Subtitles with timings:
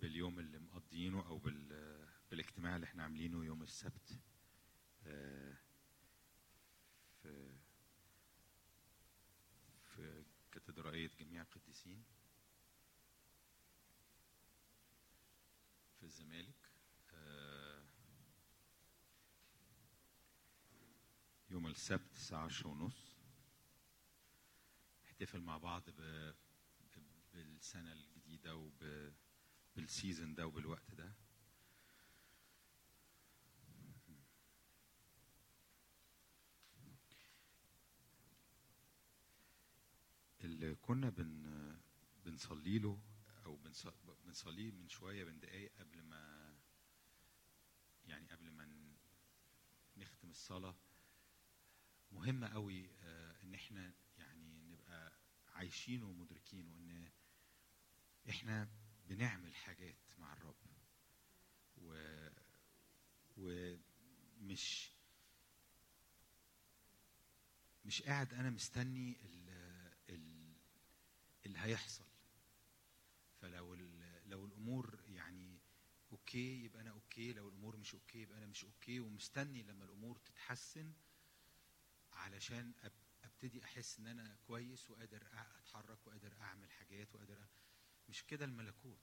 [0.00, 2.08] باليوم اللي مقضينه أو بال...
[2.30, 4.18] بالاجتماع اللي إحنا عاملينه يوم السبت.
[5.06, 5.56] آه،
[7.22, 7.56] في
[9.84, 12.04] في كاتدرائية جميع القديسين.
[15.98, 16.70] في الزمالك.
[17.12, 17.82] آه،
[21.50, 23.18] يوم السبت الساعة عشرة ونص.
[25.04, 26.32] نحتفل مع بعض ب...
[27.42, 29.12] بالسنة الجديدة وب...
[29.76, 31.12] بالسيزون ده وبالوقت ده؟
[40.40, 41.76] اللي كنا بن
[42.24, 42.98] بنصلي له
[43.44, 43.92] أو بنص-
[44.24, 46.54] بنصليه من شوية من دقايق قبل ما
[48.06, 48.68] يعني قبل ما
[49.96, 50.76] نختم الصلاة
[52.12, 55.12] مهمه قوي آه، إن إحنا يعني نبقى
[55.48, 57.10] عايشين ومدركين وإن
[58.30, 58.68] إحنا
[59.08, 60.54] بنعمل حاجات مع الرب.
[61.76, 61.94] و
[63.36, 64.90] ومش
[67.84, 69.48] مش قاعد أنا مستني ال
[70.10, 70.54] ال
[71.46, 72.04] اللي هيحصل.
[73.40, 73.74] فلو
[74.26, 75.58] لو الأمور يعني
[76.12, 77.32] okay يبقى أنا okay.
[77.32, 79.00] لو الأمور مش okay يبقى أنا مش okay.
[79.00, 80.92] ومستني لما الأمور تتحسن
[82.12, 82.72] علشان
[83.24, 87.46] أبتدي أحس إن أنا كويس وقادر أتحرك وقادر أعمل حاجات وقادر.
[88.08, 88.98] مش كده الملكوت.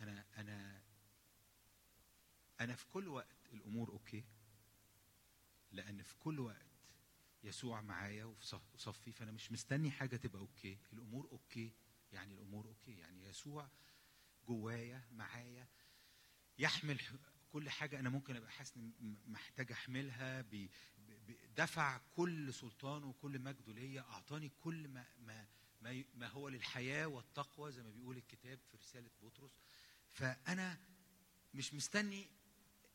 [0.00, 0.82] أنا أنا
[2.60, 4.24] أنا في كل وقت الأمور okay
[5.72, 6.66] لأن في كل وقت
[7.44, 10.78] يسوع معايا وفي صف- صفي فأنا مش مستني حاجة تبقى okay.
[10.92, 11.72] الأمور okay
[12.12, 12.98] يعني الأمور okay.
[12.98, 13.68] يعني يسوع
[14.48, 15.68] جوايا معايا
[16.58, 17.00] يحمل
[17.52, 18.72] كل حاجة أنا ممكن أبقى حاسس
[19.26, 20.68] محتاج أحملها ب- ب-
[21.26, 25.46] ب- دفع كل سلطانه وكل مجده ليا أعطاني كل ما ما
[26.14, 29.50] ما هو للحياة والتقوى زي ما بيقول الكتاب في رسالة بطرس.
[30.10, 30.78] فأنا
[31.54, 32.30] مش مستني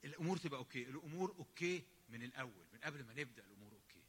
[0.05, 0.83] الأمور تبقى okay.
[0.89, 4.03] الأمور okay من الأول من قبل ما نبدأ الأمور okay.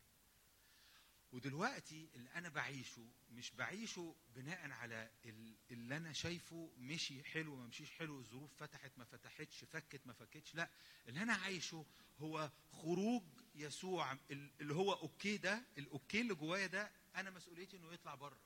[1.33, 7.67] ودلوقتي اللي أنا بعيشه مش بعيشه بناء على ال- اللي أنا شايفه مشي حلو ما
[7.67, 10.55] مشيش حلو الظروف فتحت ما فتحتش فكت ما فكتش.
[10.55, 10.71] لا
[11.09, 11.87] اللي أنا عايشه
[12.19, 13.23] هو خروج
[13.55, 14.13] يسوع.
[14.13, 18.39] ال- اللي هو okay ده ال okay اللي جوايا ده أنا مسؤوليتي إنه يطلع بره.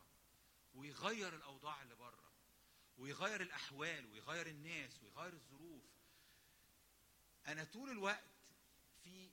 [0.74, 2.32] ويغير الأوضاع اللي بره
[2.98, 5.82] ويغير الأحوال ويغير الناس ويغير الظروف.
[7.46, 8.24] أنا طول الوقت
[9.04, 9.30] في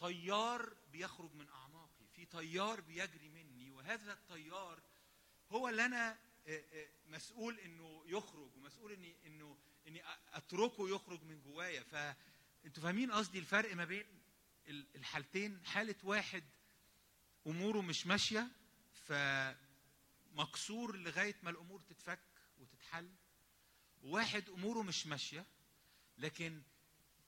[0.00, 4.82] تيار بيخرج من أعماقي في تيار بيجري مني وهذا التيار
[5.50, 6.18] هو اللي أنا
[7.06, 11.82] مسؤول إنه يخرج ومسؤول إني إنه إني أتركه يخرج من جوايا.
[11.82, 14.06] فانتوا فاهمين قصدي الفرق ما بين
[14.66, 16.44] ال- الحالتين؟ حالة واحد
[17.46, 18.48] أموره مش ماشية
[20.36, 22.20] فمكسور لغاية ما الأمور تتفك
[22.58, 23.10] وتتحل.
[24.02, 25.46] وواحد أموره مش ماشية
[26.18, 26.62] لكن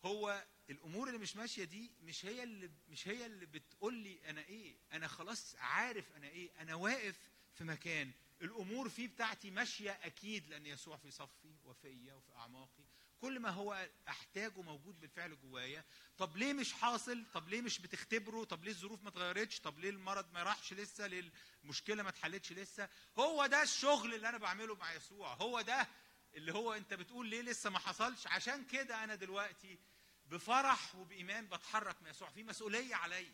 [0.05, 4.41] هو الأمور اللي مش ماشية دي مش هي اللي مش هي اللي بتقول لي أنا
[4.41, 7.19] إيه أنا خلاص عارف أنا إيه أنا واقف
[7.55, 8.13] في مكان.
[8.43, 12.85] الأمور فيه بتاعتي ماشية أكيد لأن يسوع في صفي وفيا وفي أعماقي.
[13.21, 15.85] كل ما هو أحتاجه موجود بالفعل جوايا.
[16.19, 19.91] طب ليه مش حاصل؟ طب ليه مش بتختبره؟ طب ليه الظروف ما اتغيرتش؟ طب ليه
[19.91, 21.31] المرض ما راحش لسه؟ ليه
[21.65, 22.89] المشكلة ما اتحلتش لسه؟
[23.19, 25.35] هو ده الشغل اللي أنا بعمله مع يسوع.
[25.35, 25.89] هو ده
[26.35, 29.79] اللي هو أنت بتقول ليه لسه ما حصلش؟ عشان كده أنا دلوقتي
[30.27, 32.31] بفرح وبإيمان بتحرك مع يسوع.
[32.31, 33.33] في مسؤولية عليا.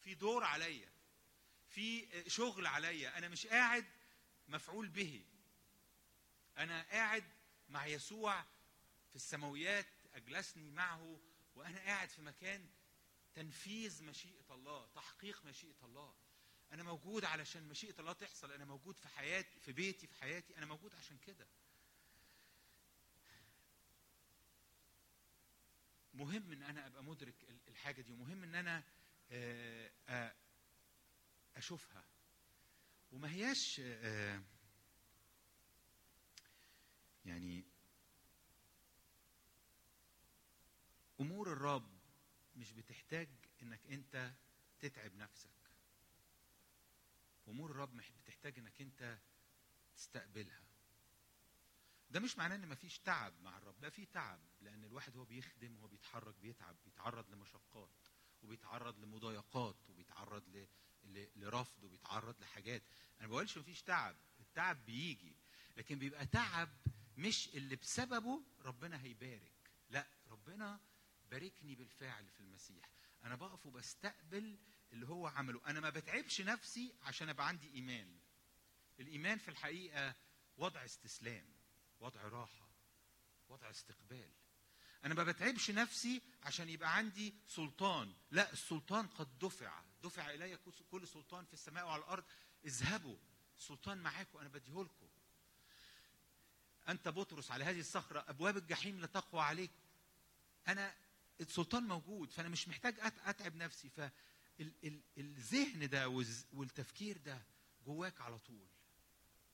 [0.00, 0.88] في دور عليا.
[1.68, 3.18] في شغل عليا.
[3.18, 3.84] أنا مش قاعد
[4.48, 5.24] مفعول به.
[6.58, 7.24] أنا قاعد
[7.68, 8.44] مع يسوع
[9.16, 11.20] في السماويات أجلسني معه
[11.54, 12.68] وأنا قاعد في مكان
[13.34, 16.14] تنفيذ مشيئة الله تحقيق مشيئة الله.
[16.72, 20.66] أنا موجود علشان مشيئة الله تحصل أنا موجود في حياتي في بيتي في حياتي أنا
[20.66, 21.46] موجود عشان كده.
[26.14, 28.84] مهم إن أنا أبقى مدرك ال- الحاجة دي ومهم إن أنا
[29.30, 30.34] آه، آه،
[31.56, 32.04] أشوفها.
[33.12, 34.42] وما هياش آه،
[37.24, 37.64] يعني
[41.20, 41.90] أمور الرب
[42.56, 43.28] مش بتحتاج
[43.62, 44.32] إنك أنت
[44.80, 45.50] تتعب نفسك.
[47.48, 49.18] أمور الرب مش بتحتاج إنك أنت
[49.96, 50.62] تستقبلها.
[52.10, 53.74] ده مش معناه إن مفيش تعب مع الرب.
[53.82, 58.08] لا في تعب لأن الواحد هو بيخدم وهو بيتحرك بيتعب بيتعرض لمشقات
[58.42, 60.66] وبيتعرض لمضايقات وبيتعرض ل...
[61.04, 61.26] ل...
[61.36, 62.82] لرفض وبيتعرض لحاجات.
[63.20, 65.36] أنا ما بقولش مفيش تعب التعب بيجي
[65.76, 66.68] لكن بيبقى تعب
[67.16, 69.52] مش اللي بسببه ربنا هيبارك.
[69.90, 70.80] لا ربنا
[71.30, 72.90] باركني بالفعل في المسيح.
[73.24, 74.58] أنا بقف وبستقبل
[74.92, 75.60] اللي هو عمله.
[75.66, 78.18] أنا ما بتعبش نفسي عشان أبقى عندي إيمان.
[79.00, 80.14] الإيمان في الحقيقة
[80.56, 81.46] وضع استسلام
[82.00, 82.68] وضع راحة
[83.48, 84.30] وضع استقبال.
[85.04, 88.14] أنا ما بتعبش نفسي عشان يبقى عندي سلطان.
[88.30, 89.82] لا السلطان قد دفع.
[90.02, 90.58] دفع إلي
[90.90, 92.24] كل سلطان في السماء وعلى الأرض.
[92.64, 93.16] اذهبوا.
[93.58, 94.38] السلطان معاكم.
[94.38, 95.08] أنا بديهولكم.
[96.88, 98.24] أنت بطرس على هذه الصخرة.
[98.28, 99.70] أبواب الجحيم لا تقوى عليك
[100.68, 100.94] أنا
[101.40, 103.88] السلطان موجود فأنا مش محتاج أتعب نفسي
[104.58, 106.08] فالذهن ده
[106.52, 107.42] والتفكير ده
[107.86, 108.68] جواك على طول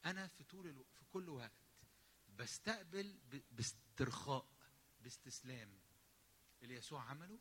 [0.04, 0.84] أنا في طول.
[0.94, 1.52] في كل وقت
[2.38, 3.18] بستقبل.
[3.52, 4.46] باسترخاء
[5.00, 5.80] باستسلام
[6.62, 7.38] اللي يسوع عمله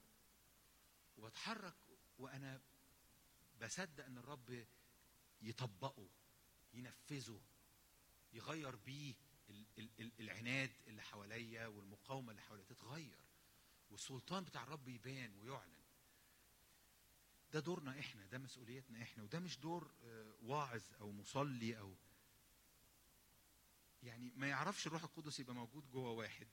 [1.18, 1.76] وبتحرك
[2.18, 2.62] وأنا
[3.62, 4.66] بصدق إن الرب
[5.42, 6.10] يطبقه
[6.74, 7.42] ينفذه
[8.34, 9.14] يغير بيه
[9.50, 13.20] ال- ال- ال- العناد اللي حواليا والمقاومة اللي حواليا تتغير
[13.92, 15.82] والسلطان بتاع الرب يبان ويعلن.
[17.54, 21.96] ده دورنا إحنا ده مسؤوليتنا إحنا وده مش دور آه، واعظ أو مصلي أو
[24.04, 26.48] يعني ما يعرفش الروح القدس يبقى موجود جوه واحد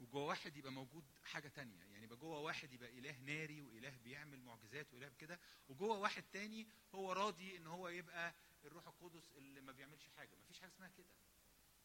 [0.00, 1.78] وجوه واحد يبقى موجود حاجة تانية.
[1.84, 6.66] يعني يبقى جوه واحد يبقى إله ناري وإله بيعمل معجزات وإله كده وجوه واحد تاني
[6.94, 8.34] هو راضي إن هو يبقى
[8.64, 10.36] الروح القدس اللي ما بيعملش حاجة.
[10.36, 11.06] ما فيش حاجة اسمها كده.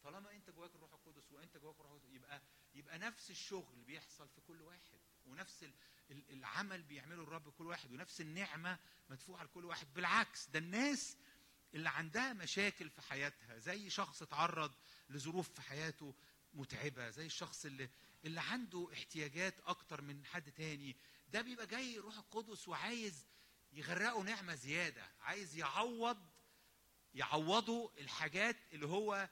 [0.02, 2.42] طالما انت جواك الروح القدس وانت جواك الروح القدس يبقى
[2.74, 5.74] يبقى نفس الشغل بيحصل في كل واحد ونفس ال-
[6.10, 8.78] ال- العمل بيعمله الرب كل واحد ونفس النعمة
[9.10, 9.94] مدفوعة لكل واحد.
[9.94, 11.16] بالعكس ده الناس
[11.74, 14.72] اللي عندها مشاكل في حياتها زي شخص اتعرض
[15.10, 16.14] لظروف في حياته
[16.54, 17.90] متعبة زي الشخص اللي
[18.24, 20.96] اللي عنده احتياجات أكتر من حد تاني
[21.28, 23.26] ده بيبقى جاي الروح القدس وعايز
[23.72, 26.18] يغرقه نعمة زيادة عايز يعوض
[27.14, 29.28] يعوضوا الحاجات اللي هو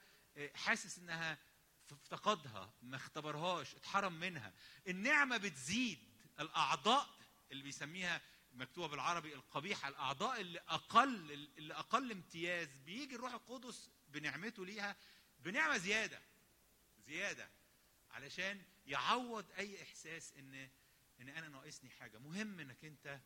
[0.55, 1.37] حاسس إنها
[1.91, 4.53] افتقدها ما اختبرهاش اتحرم منها.
[4.87, 5.99] النعمة بتزيد
[6.39, 7.09] الأعضاء
[7.51, 8.21] اللي بيسميها
[8.53, 14.95] مكتوبة بالعربي القبيحة الأعضاء اللي أقل اللي أقل امتياز بيجي الروح القدس بنعمته ليها
[15.39, 16.21] بنعمة زيادة
[17.07, 17.49] زيادة
[18.11, 20.69] علشان يعوض أي إحساس ان
[21.21, 22.17] إن أنا ناقصني حاجة.
[22.17, 23.19] مهم إنك أنت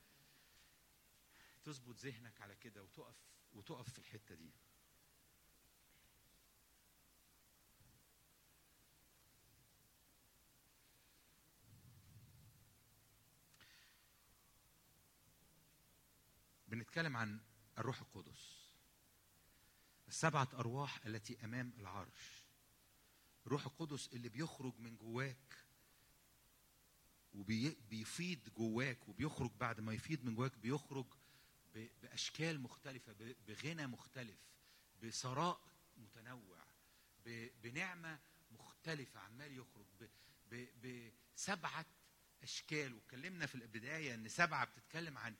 [1.64, 3.16] تظبط ذهنك على كده وتقف
[3.54, 4.52] وتقف في الحتة دي.
[16.94, 17.40] بنتكلم عن
[17.78, 18.68] الروح القدس.
[20.08, 22.44] السبعة أرواح التي أمام العرش.
[23.48, 25.66] الروح القدس اللي بيخرج من جواك
[27.34, 31.06] وبيفيض جواك وبيخرج بعد ما يفيض من جواك بيخرج
[32.02, 33.16] بأشكال مختلفة
[33.48, 34.40] بغنى مختلف
[35.04, 35.62] بثراء
[35.98, 36.64] متنوع
[37.64, 38.20] بنعمة
[38.52, 39.86] مختلفة عمال يخرج
[40.84, 41.86] بسبعة
[42.44, 42.94] أشكال.
[42.94, 45.36] واتكلمنا في البداية إن سبعة بتتكلم عن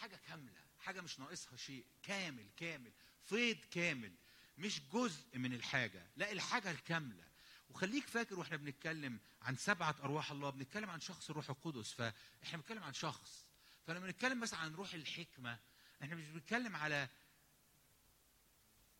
[0.00, 2.92] حاجة كاملة حاجة مش ناقصها شيء كامل كامل
[3.24, 4.12] فيض كامل
[4.58, 7.26] مش جزء من الحاجة لا الحاجة الكاملة.
[7.70, 12.82] وخليك فاكر وإحنا بنتكلم عن سبعة أرواح الله بنتكلم عن شخص الروح القدس فاحنا بنتكلم
[12.82, 13.46] عن شخص.
[13.86, 15.58] فلما نتكلم مثلا عن روح الحكمة
[16.02, 17.08] إحنا مش بنتكلم على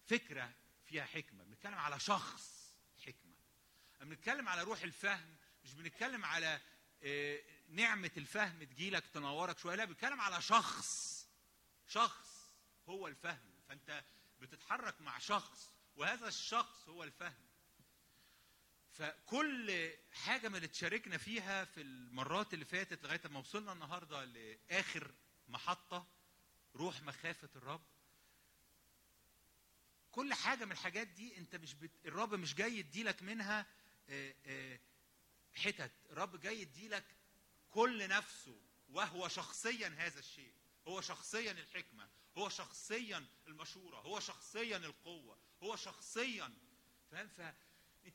[0.07, 0.53] فكرة
[0.85, 2.75] فيها حكمة بنتكلم على شخص
[3.07, 3.37] حكمة.
[4.01, 6.61] بنتكلم على روح الفهم مش بنتكلم على
[7.69, 9.75] نعمة الفهم تجيلك تنورك شوية.
[9.77, 11.17] لا بنتكلم على شخص.
[11.89, 12.51] شخص
[12.89, 13.51] هو الفهم.
[13.69, 14.05] فأنت
[14.41, 17.47] بتتحرك مع شخص وهذا الشخص هو الفهم.
[18.93, 25.15] فكل حاجة من اللي اتشاركنا فيها في المرات اللي فاتت لغاية ما وصلنا النهاردة لآخر
[25.49, 26.07] محطة
[26.77, 27.83] روح مخافة الرب.
[30.13, 31.91] كل حاجة من الحاجات دي أنت مش بت...
[32.07, 33.67] الرب مش جاي يديلك منها
[34.09, 34.79] آه، آه،
[35.55, 35.93] حتت.
[36.11, 37.05] الرب جاي يديلك
[37.77, 40.55] كل نفسه وهو شخصيا هذا الشيء
[40.89, 46.53] هو شخصيا الحكمة هو شخصيا المشورة هو شخصيا القوة هو شخصيا
[47.11, 47.55] فاهم؟ فأنت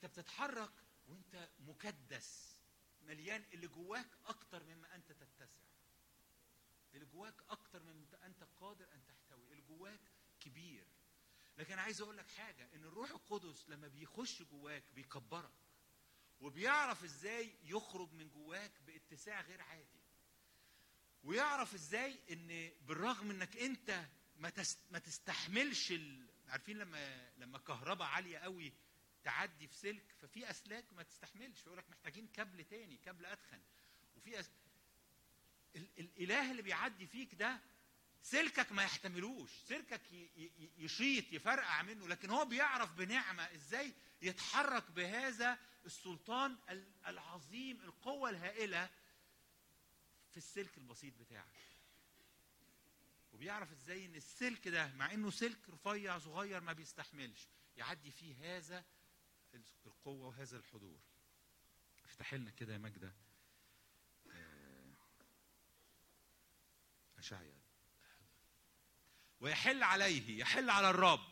[0.06, 0.72] بتتحرك
[1.08, 2.56] وأنت مكدس
[3.02, 5.66] مليان اللي جواك أكتر مما أنت تتسع.
[6.94, 9.52] اللي جواك أكتر مما أنت قادر أن تحتوي.
[9.52, 10.02] اللي جواك
[10.40, 10.88] كبير.
[11.58, 15.52] لكن عايز أقول لك حاجة إن الروح القدس لما بيخش جواك بيكبرك.
[16.42, 20.02] وبيعرف إزاي يخرج من جواك باتساع غير عادي.
[21.24, 24.06] ويعرف إزاي ان بالرغم انك انت
[24.38, 26.28] ما تس- ما تستحملش ال...
[26.48, 28.74] عارفين لما لما كهرباء عالية قوي
[29.24, 31.62] تعدي في سلك ففي أسلاك ما تستحملش.
[31.62, 33.62] فيقول لك محتاجين كابل تاني كابل اتخن
[34.16, 34.50] وفي أس...
[35.76, 35.88] ال...
[36.00, 37.60] الإله اللي بيعدي فيك ده
[38.24, 39.50] سلكك ما يحتملوش.
[39.68, 40.30] سلكك ي...
[40.38, 40.70] ي...
[40.78, 42.08] يشيط يفرقع منه.
[42.08, 48.90] لكن هو بيعرف بنعمة إزاي يتحرك بهذا السلطان ال- العظيم القوة الهائلة
[50.32, 51.62] في السلك البسيط بتاعك.
[53.34, 57.48] وبيعرف إزاي إن السلك ده مع إنه سلك رفيع صغير ما بيستحملش
[57.78, 58.86] يعدي فيه هذا
[59.86, 61.00] القوة وهذا الحضور.
[62.06, 63.14] افتح لنا كده يا ماجدة.
[64.32, 64.94] آه،
[67.18, 67.62] أشعيا.
[69.40, 71.32] ويحل عليه يحل على الرب.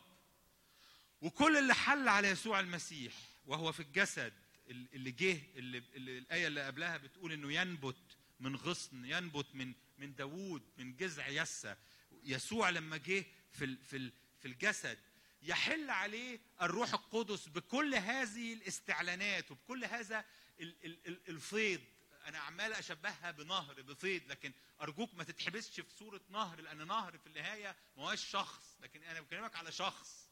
[1.22, 3.12] وكل اللي حل على يسوع المسيح
[3.46, 4.32] وهو في الجسد
[4.70, 10.62] اللي جه اللي, الآية اللي قبلها بتقول إنه ينبت من غصن ينبت من من داوود
[10.78, 11.76] من جذع يسى
[12.24, 14.98] يسوع لما جه في في في الجسد
[15.42, 20.24] يحل عليه الروح القدس بكل هذه الاستعلانات وبكل هذا
[20.60, 21.80] ال- ال- ال- الفيض.
[22.26, 27.26] أنا عمال أشبهها بنهر بفيض لكن أرجوك ما تتحبسش في صورة نهر لأن نهر في
[27.26, 28.76] النهاية ما هوش شخص.
[28.80, 30.28] لكن أنا بكلمك على شخص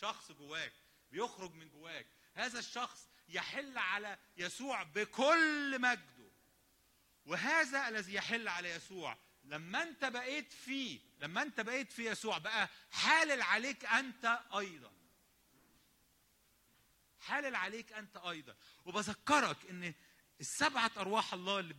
[0.00, 0.72] شخص جواك
[1.12, 2.06] بيخرج من جواك.
[2.34, 6.30] هذا الشخص يحل على يسوع بكل مجده.
[7.26, 12.68] وهذا الذي يحل على يسوع لما انت بقيت فيه لما انت بقيت في يسوع بقى
[12.90, 14.92] حالل عليك أنت أيضا.
[17.20, 18.56] حالل عليك أنت أيضا.
[18.84, 19.94] وبذكرك إن
[20.40, 21.74] السبعة أرواح الله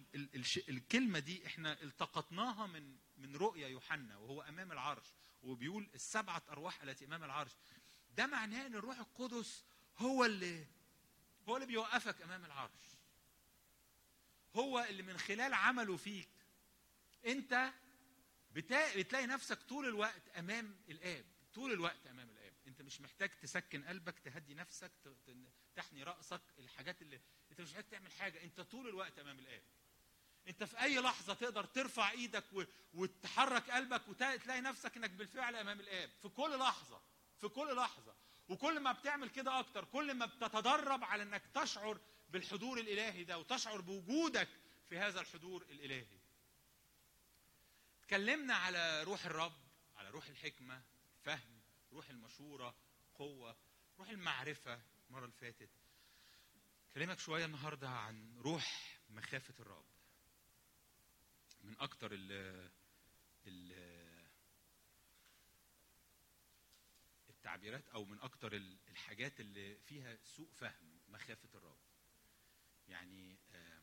[0.69, 5.05] الكلمة دي إحنا التقطناها من من رؤيا يوحنا وهو أمام العرش.
[5.43, 7.51] وبيقول السبعة أرواح التي أمام العرش.
[8.17, 9.63] ده معناه إن الروح القدس
[9.97, 10.65] هو اللي
[11.49, 12.81] هو اللي بيوقفك أمام العرش
[14.55, 16.29] هو اللي من خلال عمله فيك
[17.25, 17.73] أنت.
[18.51, 24.19] بتلاقي نفسك طول الوقت أمام الآب طول الوقت أمام الآب أنت مش محتاج تسكن قلبك
[24.19, 24.91] تهدي نفسك.
[25.75, 27.21] تحني رأسك الحاجات اللي
[27.51, 29.63] أنت مش محتاج تعمل حاجة أنت طول الوقت أمام الآب
[30.47, 32.43] أنت في أي لحظة تقدر ترفع إيدك.
[32.93, 37.01] وتحرك قلبك وتلاقي نفسك إنك بالفعل أمام الآب في كل لحظة
[37.37, 38.15] في كل لحظة
[38.51, 43.81] وكل ما بتعمل كده أكتر كل ما بتتدرب على إنك تشعر بالحضور الإلهي ده وتشعر
[43.81, 44.49] بوجودك
[44.89, 46.19] في هذا الحضور الإلهي.
[48.03, 49.57] اتكلمنا على روح الرب
[49.97, 50.81] على روح الحكمة
[51.23, 51.61] فهم
[51.93, 52.75] روح المشورة
[53.15, 53.55] قوة
[53.99, 55.69] روح المعرفة المرة اللي فاتت.
[56.95, 59.85] كلمك شوية النهارده عن روح مخافة الرب.
[61.63, 62.31] من أكتر ال
[63.47, 63.71] ال
[67.45, 71.77] التعبيرات أو من أكتر ال- الحاجات اللي فيها سوء فهم مخافة الرب.
[72.87, 73.81] يعني آه،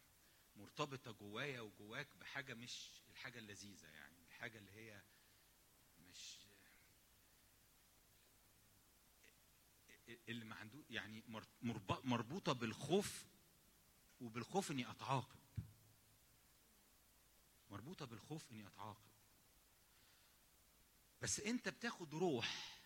[0.56, 5.02] مرتبطة جوايا وجواك بحاجة مش الحاجة اللذيذة يعني الحاجة اللي هي
[6.08, 6.38] مش
[10.28, 13.24] اللي ما عنده يعني مر- مرب- مربوطة بالخوف
[14.20, 15.38] وبالخوف إني أتعاقب.
[17.70, 19.08] مربوطة بالخوف إني أتعاقب.
[21.22, 22.77] بس أنت بتاخد روح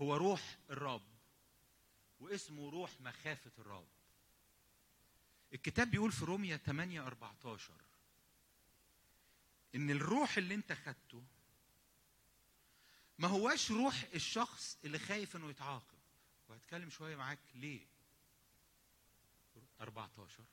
[0.00, 1.16] هو روح الرب
[2.20, 3.88] واسمه روح مخافة الرب.
[5.52, 7.72] الكتاب بيقول في روميا 8 14
[9.74, 11.24] إن الروح اللي أنت خدته
[13.18, 15.98] ما هواش روح الشخص اللي خايف إنه يتعاقب.
[16.48, 17.86] وهتكلم شوية معاك ليه؟
[19.80, 20.44] 14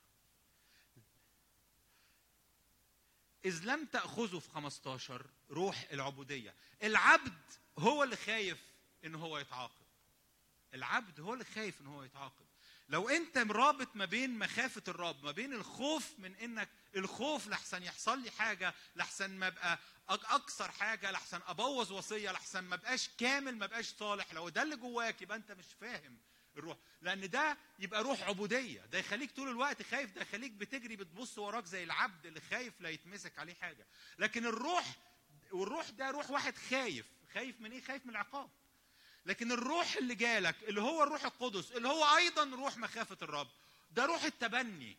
[3.46, 6.54] إذ لم تأخذوا في 15 روح العبودية.
[6.84, 7.42] العبد
[7.80, 8.73] هو اللي خايف
[9.06, 9.86] إن هو يتعاقب.
[10.74, 12.46] العبد هو اللي خايف إن هو يتعاقب.
[12.90, 18.20] لو أنت مرابط ما بين مخافة الرب ما بين الخوف من إنك الخوف لحسن يحصل
[18.22, 19.78] لي حاجة لحسن ما أبقى
[20.10, 24.62] أك- أكثر حاجة لحسن أبوظ وصية لحسن ما بقاش كامل ما بقاش صالح لو ده
[24.62, 26.18] اللي جواك يبقى أنت مش فاهم
[26.58, 26.78] الروح.
[27.02, 28.82] لأن ده يبقى روح عبودية.
[28.86, 32.90] ده يخليك طول الوقت خايف ده يخليك بتجري بتبص وراك زي العبد اللي خايف لا
[32.90, 33.88] يتمسك عليه حاجة.
[34.20, 34.96] لكن الروح
[35.52, 37.06] والروح ده روح واحد خايف.
[37.34, 38.50] خايف من إيه؟ خايف من العقاب.
[39.26, 43.50] لكن الروح اللي جالك اللي هو الروح القدس اللي هو أيضا روح مخافة الرب
[43.92, 44.98] ده روح التبني.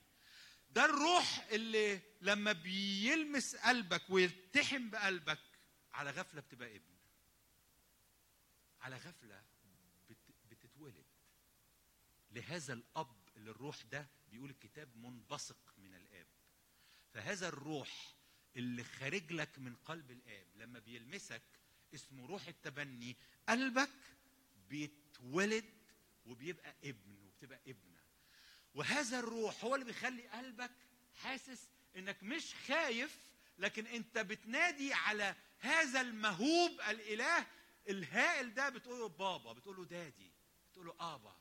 [0.71, 5.39] ده الروح اللي لما بيلمس قلبك ويلتحم بقلبك
[5.95, 6.95] على غفلة بتبقى ابن.
[8.81, 9.43] على غفلة
[10.11, 11.05] بت- بتتولد.
[12.31, 16.27] لهذا الأب اللي الروح ده بيقول الكتاب منبثق من الآب.
[17.15, 18.15] فهذا الروح
[18.57, 21.43] اللي خارج لك من قلب الآب لما بيلمسك
[21.95, 23.17] اسمه روح التبني.
[23.49, 23.91] قلبك
[24.69, 25.65] بيتولد
[26.27, 28.01] وبيبقى ابن وبتبقى ابنة.
[28.75, 30.71] وهذا الروح هو اللي بيخلي قلبك
[31.15, 33.19] حاسس إنك مش خايف
[33.59, 37.47] لكن أنت بتنادي على هذا المهوب الإله.
[37.89, 40.33] الهائل ده بتقول له بابا بتقول له دادي
[40.71, 41.37] بتقول له آبا.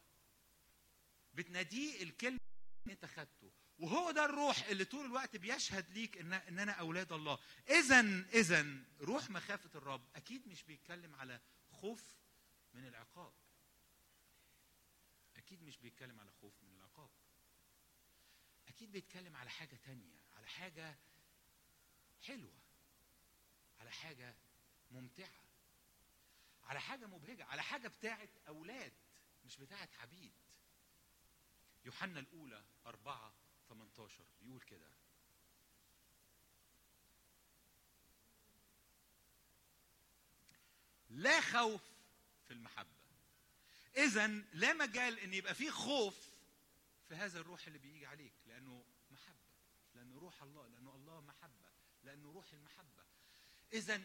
[1.34, 2.40] بتناديه الكلمة
[2.84, 3.52] اللي أنت خدته.
[3.84, 7.40] وهو ده الروح اللي طول الوقت بيشهد ليك ان إن أنا أولاد الله.
[7.70, 8.00] اذا
[8.34, 8.66] اذا
[9.02, 12.04] روح مخافة الرب أكيد مش بيتكلم على خوف
[12.74, 13.34] من العقاب.
[15.36, 17.10] أكيد مش بيتكلم على خوف من العقاب.
[18.68, 20.98] أكيد بيتكلم على حاجة تانية على حاجة
[22.22, 22.60] حلوة
[23.80, 24.36] على حاجة
[24.92, 25.44] ممتعة
[26.64, 28.94] على حاجة مبهجة على حاجة بتاعت أولاد
[29.46, 30.34] مش بتاعت عبيد.
[31.86, 33.34] يوحنا الأولى أربعة
[33.74, 34.88] 18 بيقول كده.
[41.10, 41.82] لا خوف
[42.48, 42.90] في المحبة.
[43.98, 46.30] إذا لا مجال إن يبقى فيه خوف
[47.10, 49.38] في هذا الروح اللي بيجي عليك لأنه محبة
[49.96, 51.70] لأنه روح الله لأنه الله محبة
[52.04, 53.04] لأنه روح المحبة.
[53.74, 54.02] إذا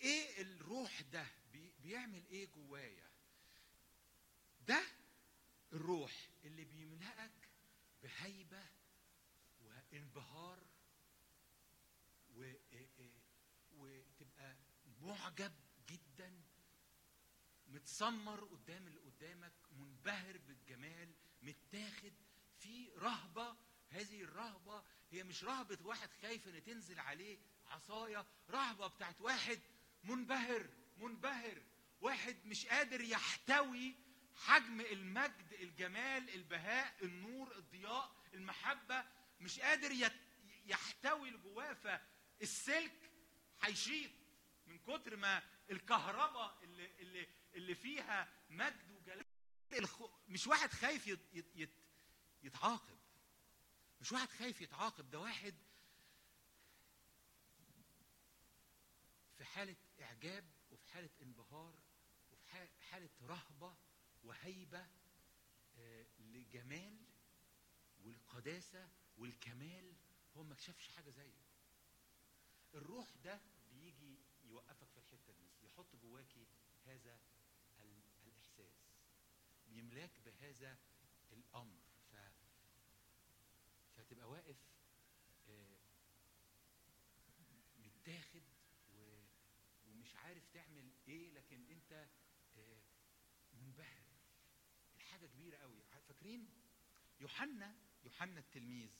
[0.00, 3.08] إيه الروح ده؟ بي- بيعمل إيه جوايا؟
[4.68, 4.82] ده
[5.72, 6.12] الروح
[6.44, 7.48] اللي بيملأك
[8.02, 8.66] بهيبة
[9.92, 10.58] وانبهار
[12.36, 12.52] و...
[13.72, 14.56] وتبقى
[15.00, 15.52] معجب
[15.88, 16.42] جدا
[17.66, 22.12] متسمر قدام اللي قدامك منبهر بالجمال متاخد
[22.58, 23.56] في رهبة.
[23.88, 29.60] هذه الرهبة هي مش رهبة واحد خايف إن تنزل عليه عصاية رهبة بتاعت واحد
[30.04, 31.62] منبهر منبهر.
[32.00, 33.94] واحد مش قادر يحتوي
[34.34, 39.04] حجم المجد الجمال البهاء النور الضياء المحبة.
[39.42, 40.10] مش قادر
[40.66, 43.10] يحتوي اللي جواه فالسلك
[43.62, 44.10] هيشيط
[44.66, 49.24] من كتر ما الكهرباء اللي اللي اللي فيها مجد وجلال
[50.28, 51.82] مش واحد خايف يت- يت- يت-
[52.42, 52.98] يتعاقب.
[54.00, 55.54] مش واحد خايف يتعاقب ده واحد
[59.38, 61.74] في حالة إعجاب وفي حالة انبهار
[62.32, 62.48] وفي
[62.90, 63.76] حالة رهبة
[64.22, 64.86] وهيبة
[65.78, 67.04] آه، لجمال
[68.04, 68.88] والقداسة
[69.22, 69.94] والكمال
[70.36, 71.42] هو ما اكتشفش حاجة زيه.
[72.74, 73.40] الروح ده
[73.72, 76.46] بيجي يوقفك في الحتة دي يحط جواكي
[76.84, 77.20] هذا
[77.78, 78.74] ال- الإحساس.
[79.66, 80.78] بيملاك بهذا
[81.32, 81.80] الأمر.
[82.12, 82.16] ف...
[83.96, 84.56] فتبقى واقف
[85.48, 85.76] آه،
[87.78, 88.42] متاخد
[88.94, 89.22] و...
[89.86, 92.08] ومش عارف تعمل إيه لكن أنت
[92.56, 92.80] آه،
[93.54, 94.02] منبهر.
[94.96, 96.48] الحاجة كبيرة قوي فاكرين؟
[97.20, 98.90] يوحنا يوحنا التلميذ.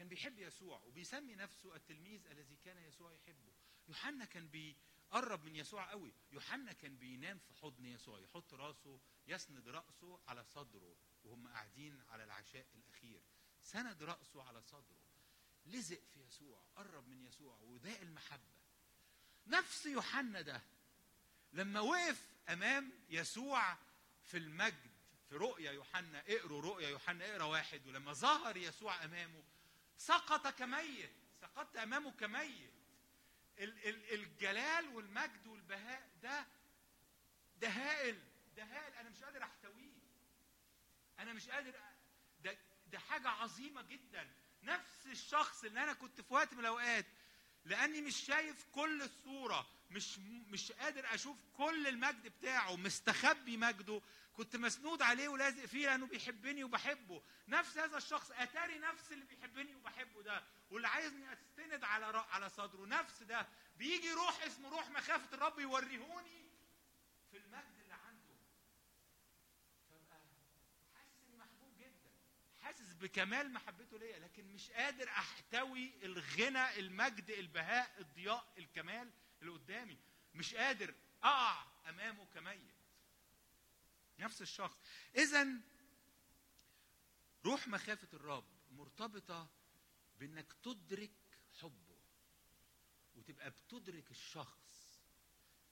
[0.00, 3.52] كان بيحب يسوع وبيسمي نفسه التلميذ الذي كان يسوع يحبه.
[3.88, 6.12] يوحنا كان بيقرب من يسوع قوي.
[6.32, 12.24] يوحنا كان بينام في حضن يسوع يحط راسه يسند رأسه على صدره وهم قاعدين على
[12.24, 13.20] العشاء الأخير.
[13.60, 15.00] سند رأسه على صدره.
[15.66, 18.60] لزق في يسوع قرب من يسوع وذاق المحبة.
[19.46, 20.62] نفس يوحنا ده
[21.52, 23.76] لما وقف أمام يسوع
[24.22, 24.90] في المجد
[25.28, 27.86] في رؤيا يوحنا اقروا رؤيا يوحنا اقرا واحد.
[27.86, 29.42] ولما ظهر يسوع أمامه
[30.00, 31.10] سقط كميت
[31.40, 32.72] سقطت امامه كميت
[33.58, 36.46] ال- ال- الجلال والمجد والبهاء ده
[37.56, 38.18] ده هائل
[38.56, 40.00] ده هائل أنا مش قادر أحتويه.
[41.18, 41.74] أنا مش قادر
[42.40, 44.30] ده ده حاجة عظيمة جدا.
[44.62, 47.06] نفس الشخص اللي أنا كنت في وقت من الأوقات
[47.64, 54.02] لأني مش شايف كل الصورة مش مش قادر أشوف كل المجد بتاعه مستخبي مجده
[54.36, 57.22] كنت مسنود عليه ولازق فيه لأنه بيحبني وبحبه.
[57.48, 62.86] نفس هذا الشخص أتاري نفس اللي بيحبني وبحبه ده واللي عايزني أستند على على صدره.
[62.86, 66.50] نفس ده بيجي روح اسمه روح مخافة الرب يوريهوني
[67.30, 68.34] في المجد اللي عنده.
[69.90, 70.20] فابقى
[70.94, 72.10] حاسس إني محبوب جدا.
[72.60, 79.10] حاسس بكمال محبته ليا لكن مش قادر أحتوي الغنى المجد البهاء الضياء الكمال
[79.42, 79.98] اللي قدامي.
[80.34, 82.79] مش قادر أقع أمامه كميت.
[84.20, 84.78] نفس الشخص.
[85.16, 85.46] اذا
[87.44, 89.50] روح مخافة الرب مرتبطة
[90.18, 91.12] بإنك تدرك
[91.60, 92.00] حبه
[93.14, 95.00] وتبقى بتدرك الشخص.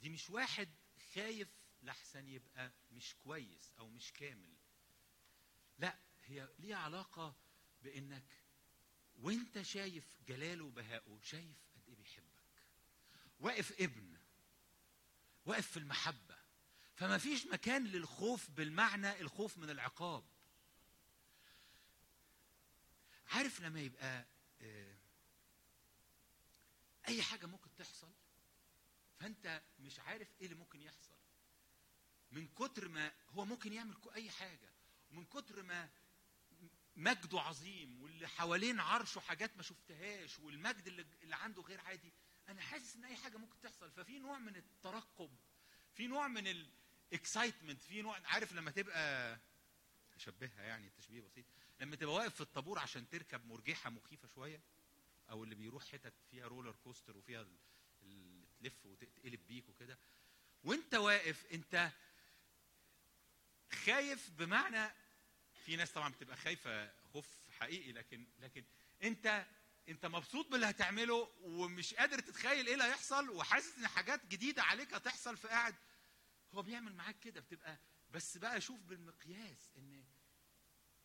[0.01, 0.69] دي مش واحد
[1.15, 1.49] خايف
[1.83, 4.57] لحسن يبقى مش كويس أو مش كامل.
[5.79, 7.37] لا هي ليها علاقة
[7.83, 8.27] بإنك
[9.17, 12.39] وإنت شايف جلاله وبهائه شايف قد إيه بيحبك.
[13.41, 14.19] واقف ابن
[15.45, 16.38] واقف في المحبة.
[16.99, 20.25] فما فيش مكان للخوف بالمعنى الخوف من العقاب.
[23.27, 24.27] عارف لما يبقى
[24.61, 24.97] آه،
[27.09, 28.13] أي حاجة ممكن تحصل
[29.21, 31.15] فأنت مش عارف إيه اللي ممكن يحصل.
[32.31, 34.71] من كتر ما هو ممكن يعمل أي حاجة.
[35.11, 35.91] ومن كتر ما
[36.97, 42.13] مجده عظيم واللي حوالين عرشه حاجات ما شفتهاش والمجد اللي, اللي عنده غير عادي
[42.49, 43.91] أنا حاسس إن أي حاجة ممكن تحصل.
[43.91, 45.37] ففي نوع من الترقب
[45.95, 46.47] في نوع من
[47.13, 49.39] الاكسايتمنت في نوع عارف لما تبقى
[50.17, 51.45] أشبهها يعني تشبيه بسيط
[51.81, 54.61] لما تبقى واقف في الطابور عشان تركب مرجحة مخيفة شوية
[55.31, 57.57] أو اللي بيروح حتت فيها roller coaster وفيها ال-
[58.03, 59.99] اللي تلف وتقلب بيك وكده
[60.65, 61.91] وأنت واقف أنت
[63.85, 64.91] خايف بمعنى
[65.65, 67.27] في ناس طبعا بتبقى خايفة خوف
[67.61, 68.65] حقيقي لكن لكن
[69.03, 69.47] أنت
[69.89, 74.95] أنت مبسوط باللي هتعمله ومش قادر تتخيل إيه اللي هيحصل وحاسس إن حاجات جديدة عليك
[74.95, 75.75] هتحصل فقاعد
[76.55, 77.79] هو بيعمل معاك كده بتبقى
[78.11, 80.05] بس بقى شوف بالمقياس إن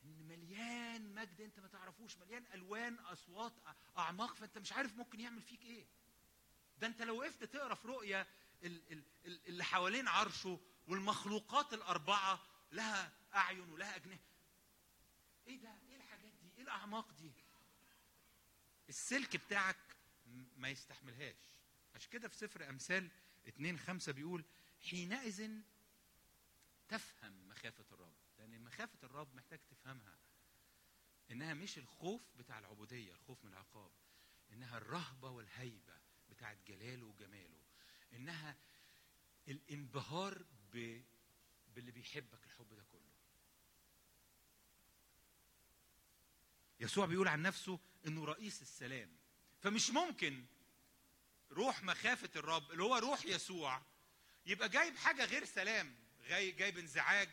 [0.03, 3.53] إن مليان مجد أنت ما تعرفوش مليان ألوان أصوات
[3.97, 5.85] أعماق فأنت مش عارف ممكن يعمل فيك إيه.
[6.77, 8.27] ده أنت لو وقفت تقرأ في رؤيا
[8.63, 12.39] ال- ال- ال- اللي حوالين عرشه والمخلوقات الأربعة
[12.71, 14.23] لها أعين ولها أجنحة.
[15.47, 17.31] إيه ده؟ إيه الحاجات دي؟ إيه الأعماق دي؟
[18.89, 19.77] السلك بتاعك
[20.57, 21.59] ما يستحملهاش.
[21.95, 23.09] عشان كده في سفر أمثال
[23.47, 24.43] اتنين خمسة بيقول
[24.83, 25.51] حينئذ
[26.89, 28.13] تفهم مخافة الرب.
[28.39, 30.17] لأن مخافة الرب محتاج تفهمها.
[31.31, 33.91] إنها مش الخوف بتاع العبودية الخوف من العقاب.
[34.53, 35.93] إنها الرهبة والهيبة
[36.29, 37.59] بتاعت جلاله وجماله.
[38.13, 38.57] إنها
[39.47, 41.01] الانبهار ب...
[41.75, 43.13] باللي بيحبك الحب ده كله.
[46.79, 49.17] يسوع بيقول عن نفسه إنه رئيس السلام.
[49.61, 50.45] فمش ممكن
[51.51, 53.81] روح مخافة الرب اللي هو روح يسوع
[54.45, 55.95] يبقى جايب حاجة غير سلام
[56.27, 57.29] جاي جايب انزعاج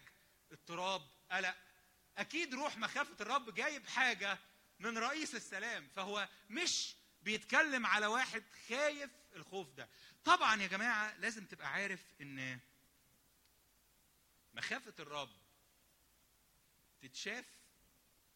[0.52, 1.56] اضطراب قلق.
[2.18, 4.38] أكيد روح مخافة الرب جايب حاجة
[4.78, 9.88] من رئيس السلام فهو مش بيتكلم على واحد خايف الخوف ده.
[10.24, 12.60] طبعا يا جماعة لازم تبقى عارف إن
[14.54, 15.30] مخافة الرب
[17.00, 17.44] تتشاف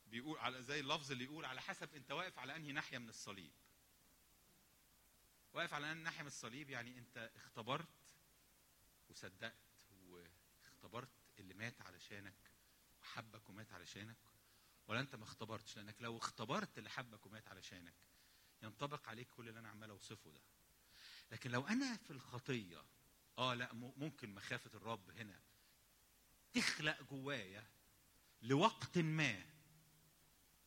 [0.06, 3.52] بيقول على زي اللفظ اللي يقول على حسب أنت واقف على أنهي ناحية من الصليب.
[5.52, 7.88] واقف على أنهي ناحية من الصليب؟ يعني أنت اختبرت
[9.14, 9.54] وصدقت
[10.08, 12.34] واختبرت اللي مات علشانك
[13.00, 14.16] وحبك ومات علشانك
[14.86, 17.94] ولا انت ما اختبرتش؟ لانك لو اختبرت اللي حبك ومات علشانك
[18.62, 20.40] ينطبق عليك كل اللي أنا عمال اوصفه ده.
[21.32, 22.84] لكن لو أنا في الخطية
[23.38, 25.40] آه لا ممكن مخافة الرب هنا
[26.52, 27.66] تخلق جوايا
[28.42, 29.44] لوقت ما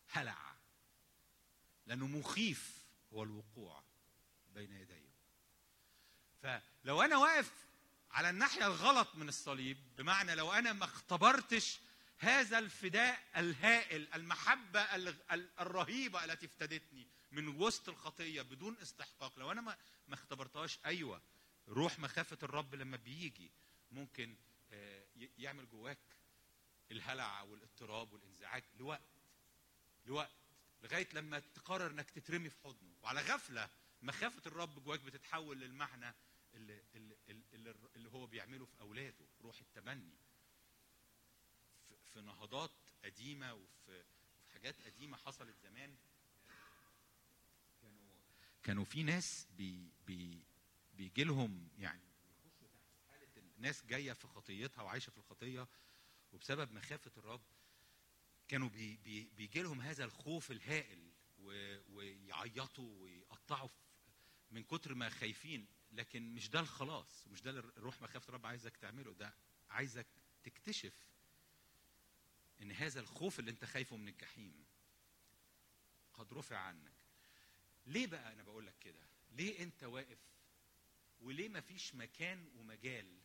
[0.10, 0.56] هلع
[1.86, 3.84] لأنه مخيف هو الوقوع
[4.54, 5.18] بين يديه
[6.42, 7.68] فلو أنا واقف
[8.12, 11.80] على الناحية الغلط من الصليب بمعنى لو أنا ما اختبرتش
[12.20, 19.52] هذا الفداء الهائل المحبة ال- ال- الرهيبة التي افتدتني من وسط الخطية بدون استحقاق لو
[19.52, 21.22] أنا ما اختبرتهاش أيوه
[21.68, 23.52] روح مخافة الرب لما بيجي
[23.92, 24.36] ممكن
[24.72, 25.04] آه،
[25.38, 25.98] يعمل جواك
[26.92, 29.02] الهلع والاضطراب والإنزعاج لوقت
[30.06, 30.32] لوقت
[30.84, 32.94] لغاية لما تقرر إنك تترمي في حضنه.
[33.02, 33.70] وعلى غفلة
[34.02, 36.16] مخافة الرب جواك بتتحول للمعنى
[36.58, 37.16] اللي, اللي,
[37.54, 40.18] اللي, اللي هو بيعمله في أولاده روح التبني
[42.14, 42.72] في, نهضات
[43.04, 44.04] قديمة وفي,
[44.54, 45.96] حاجات قديمة حصلت زمان
[47.82, 48.04] كانوا
[48.64, 50.46] كانوا في ناس بي بي
[50.94, 52.02] بيجي لهم يعني
[53.58, 55.68] الناس جاية في خطيتها وعايشة في الخطية
[56.34, 57.42] وبسبب مخافة الرب
[58.48, 61.12] كانوا بي بي بيجي لهم هذا الخوف الهائل
[61.90, 63.70] ويعيطوا ويقطعوا
[64.52, 65.68] من كتر ما خايفين.
[65.92, 69.34] لكن مش ده الخلاص مش ده الروح مخافة الرب عايزك تعمله ده
[69.70, 70.08] عايزك
[70.44, 71.08] تكتشف
[72.62, 74.66] إن هذا الخوف اللي أنت خايفه من الجحيم
[76.14, 76.94] قد رفع عنك.
[77.86, 80.20] ليه بقى أنا بقول لك كده؟ ليه أنت واقف؟
[81.22, 83.18] وليه ما فيش مكان ومجال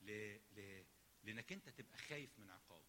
[0.00, 0.36] ل...
[0.56, 0.84] ل...
[1.22, 2.84] لإنك أنت تبقى خايف من عقاب؟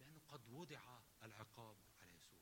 [0.00, 2.38] لأنه قد وضع العقاب على يسوع.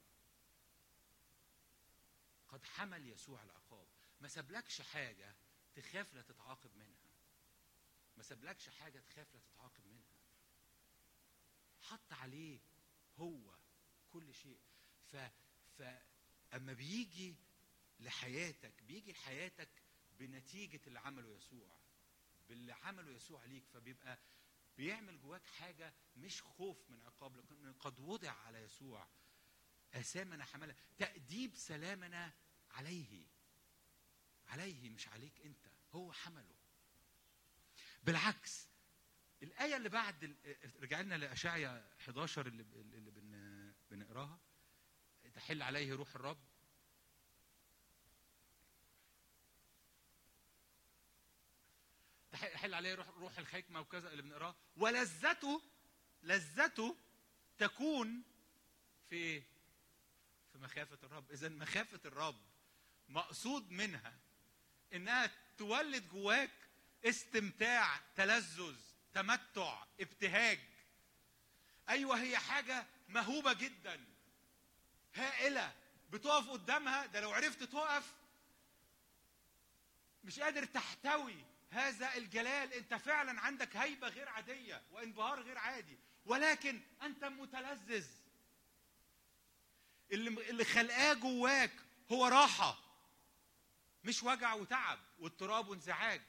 [2.48, 3.87] قد حمل يسوع العقاب.
[4.20, 5.34] ما سابلكش حاجة
[5.80, 7.08] تخاف لا تتعاقب منها.
[8.16, 10.18] ما سابلكش حاجة تخاف لا تتعاقب منها.
[11.80, 12.58] حط عليه
[13.18, 13.54] هو
[14.10, 14.60] كل شيء.
[15.12, 15.16] ف
[15.78, 15.82] ف
[16.54, 17.36] أما بيجي
[18.00, 19.68] لحياتك بيجي لحياتك
[20.18, 21.76] بنتيجة اللي عمله يسوع.
[22.48, 24.18] باللي عمله يسوع ليك فبيبقى
[24.76, 29.08] بيعمل جواك حاجة مش خوف من عقاب لكن قد وضع على يسوع
[29.94, 30.76] أثامنا حملها.
[30.98, 32.32] تأديب سلامنا
[32.70, 33.26] عليه.
[34.48, 35.67] عليه مش عليك أنت.
[35.92, 36.55] هو حمله.
[38.03, 38.68] بالعكس
[39.42, 40.37] الآية اللي بعد
[40.81, 44.38] رجع لنا لأشعيا 11 اللي اللي بن بنقراها.
[45.35, 46.38] تحل عليه روح الرب.
[52.33, 54.55] تح- تحل عليه روح روح الحكمة وكذا اللي بنقراه.
[54.77, 55.62] ولذته
[56.22, 56.96] لذته
[57.59, 58.22] تكون
[59.11, 59.42] في إيه؟
[60.53, 61.31] في مخافة الرب.
[61.31, 62.40] إذا مخافة الرب
[63.09, 64.18] مقصود منها
[64.92, 66.51] إنها تولد جواك
[67.05, 68.77] استمتاع تلذذ
[69.14, 70.59] تمتع ابتهاج.
[71.88, 74.05] أيوه هي حاجة مهوبة جدا.
[75.14, 75.75] هائلة.
[76.11, 77.07] بتقف قدامها.
[77.07, 78.14] ده لو عرفت تقف
[80.25, 82.73] مش قادر تحتوي هذا الجلال.
[82.73, 85.99] أنت فعلا عندك هيبة غير عادية وانبهار غير عادي.
[86.27, 88.07] ولكن أنت متلذذ.
[90.12, 91.73] اللي اللي خلقاه جواك
[92.12, 92.88] هو راحة.
[94.04, 96.22] مش وجع وتعب واضطراب وانزعاج.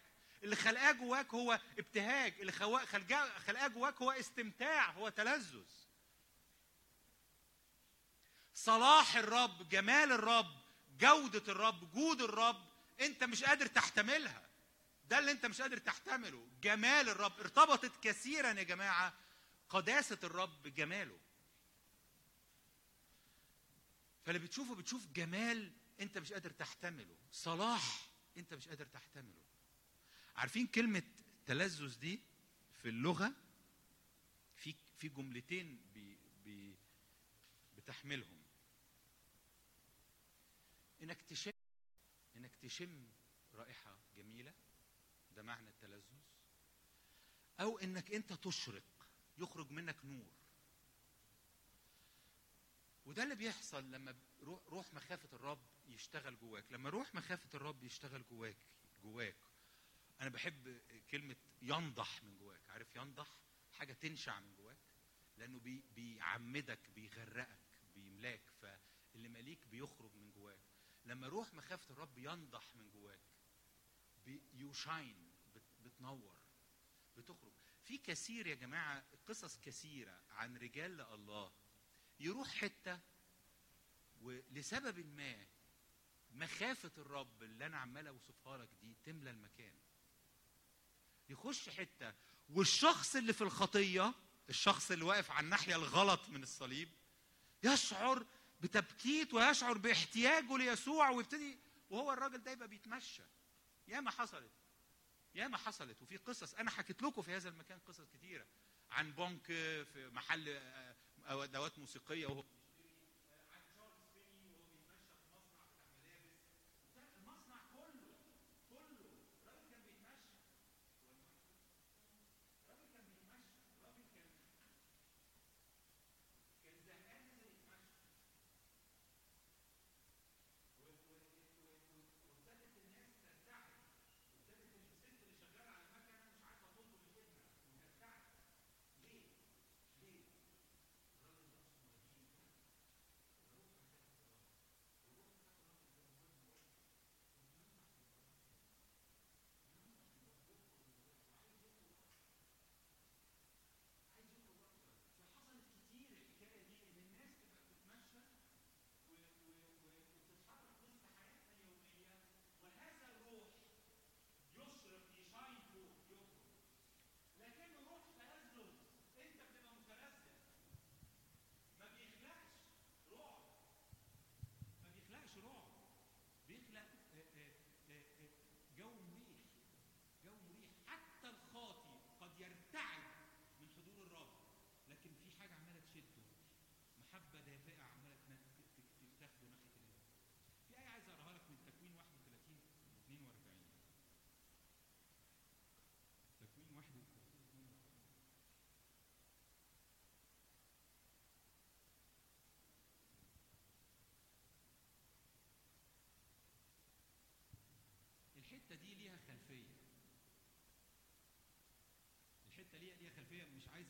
[0.44, 2.52] اللي خلقاه جواك هو ابتهاج اللي
[3.46, 5.64] خلقاه جواك هو استمتاع هو تلذذ.
[8.54, 10.60] صلاح الرب جمال الرب
[11.00, 12.70] جودة الرب جود الرب
[13.02, 14.50] انت مش قادر تحتملها.
[15.10, 16.48] ده اللي انت مش قادر تحتمله.
[16.62, 17.40] جمال الرب.
[17.40, 19.14] ارتبطت كثيرا يا جماعة
[19.70, 21.18] قداسة الرب بجماله.
[24.26, 27.18] فاللي بتشوفه بتشوف جمال انت مش قادر تحتمله.
[27.32, 28.10] صلاح.
[28.38, 29.42] انت مش قادر تحتمله.
[30.36, 31.04] عارفين كلمة
[31.46, 32.20] تلذذ دي
[32.82, 33.34] في اللغة؟
[34.56, 36.78] في في جملتين بي بي
[37.78, 38.44] بتحملهم.
[41.04, 41.52] إنك تشم
[42.36, 43.08] إنك تشم
[43.54, 44.54] رائحة جميلة
[45.36, 46.20] ده معنى التلذذ.
[47.60, 48.84] أو إنك أنت تشرق
[49.38, 50.32] يخرج منك نور.
[53.06, 56.72] وده اللي بيحصل لما روح, مخافة الرب يشتغل جواك.
[56.72, 58.58] لما روح مخافة الرب يشتغل جواك
[59.04, 59.38] جواك
[60.22, 62.70] أنا بحب كلمة ينضح من جواك.
[62.70, 63.28] عارف ينضح؟
[63.72, 64.78] حاجة تنشع من جواك
[65.38, 67.60] لأنه بي بيعمدك بيغرقك
[67.96, 68.42] بيملاك.
[68.62, 70.60] فاللي ماليك بيخرج من جواك.
[71.06, 73.22] لما روح مخافة الرب ينضح من جواك
[74.54, 75.32] يوشاين
[75.80, 76.38] بتنور
[77.18, 77.54] بتخرج.
[77.84, 81.52] في كثير يا جماعة قصص كثيرة عن رجال الله
[82.20, 83.00] يروح حتة
[84.22, 85.46] ولسبب ما
[86.32, 89.74] مخافة الرب اللي أنا عمال أوصفها لك دي تملى المكان.
[91.30, 92.14] يخش حتة
[92.50, 94.14] والشخص اللي في الخطية
[94.50, 96.90] الشخص اللي واقف على الناحية الغلط من الصليب
[97.64, 98.26] يشعر
[98.62, 101.58] بتبكيت ويشعر باحتياجه ليسوع ويبتدي
[101.90, 103.22] وهو الراجل ده يبقى بيتمشى.
[103.88, 104.52] ياما حصلت.
[105.36, 106.02] ياما حصلت.
[106.02, 108.46] وفي قصص أنا حكيت لكم في هذا المكان قصص كتيرة.
[108.92, 109.46] عن بنك
[109.94, 112.44] في محل آه، أدوات موسيقية وهو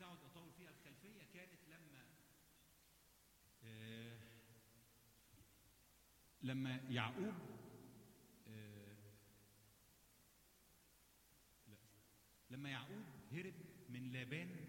[0.10, 2.06] أقعد أطول فيها الخلفية كانت لما
[3.64, 4.20] آه
[6.42, 7.34] لما يعقوب
[8.48, 8.96] آه
[12.50, 13.54] لما يعقوب هرب
[13.90, 14.68] من لابان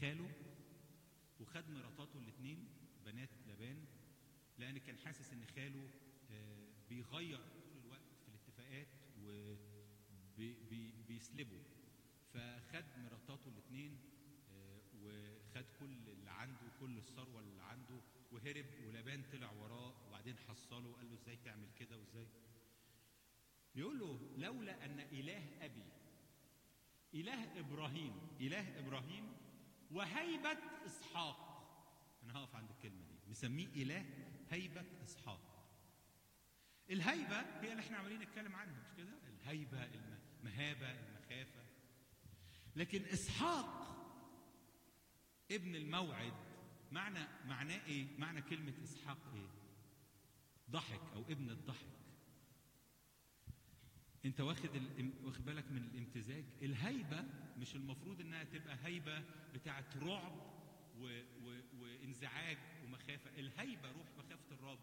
[0.00, 0.32] خاله
[1.40, 2.68] وخد مراتاته الاثنين
[3.04, 3.84] بنات لابان
[4.58, 5.90] لأن كان حاسس إن خاله
[6.30, 8.88] آه، بيغير طول الوقت في الاتفاقات
[10.38, 11.62] وبيسلبه
[12.32, 14.09] فخد مراتاته الاثنين
[15.04, 18.00] وخد كل اللي عنده كل الثروة اللي عنده
[18.32, 22.26] وهرب ولابان طلع وراه وبعدين حصله قال له إزاي تعمل كده وإزاي؟
[23.74, 25.84] بيقول له لولا أن إله أبي
[27.14, 29.32] إله إبراهيم إله إبراهيم
[29.90, 31.50] وهيبة إسحاق.
[32.22, 34.06] أنا هقف عند الكلمة دي مسميه إله
[34.50, 35.66] هيبة إسحاق.
[36.90, 41.64] الهيبة هي اللي إحنا عمالين نتكلم عنها مش كده؟ الهيبة المهابه المخافة.
[42.76, 43.90] لكن إسحاق
[45.50, 46.32] ابن الموعد
[46.92, 49.48] معنى معناه إيه؟ معنى كلمة إسحاق إيه؟
[50.70, 51.86] ضحك أو ابن الضحك.
[54.24, 54.70] أنت واخد.
[55.24, 57.24] واخد بالك من الامتزاج؟ الهيبة
[57.58, 60.32] مش المفروض إنها تبقى هيبة بتاعه رعب
[60.98, 61.20] و...
[61.44, 61.60] و...
[61.80, 63.30] وانزعاج ومخافة.
[63.38, 64.78] الهيبة روح مخافة الرب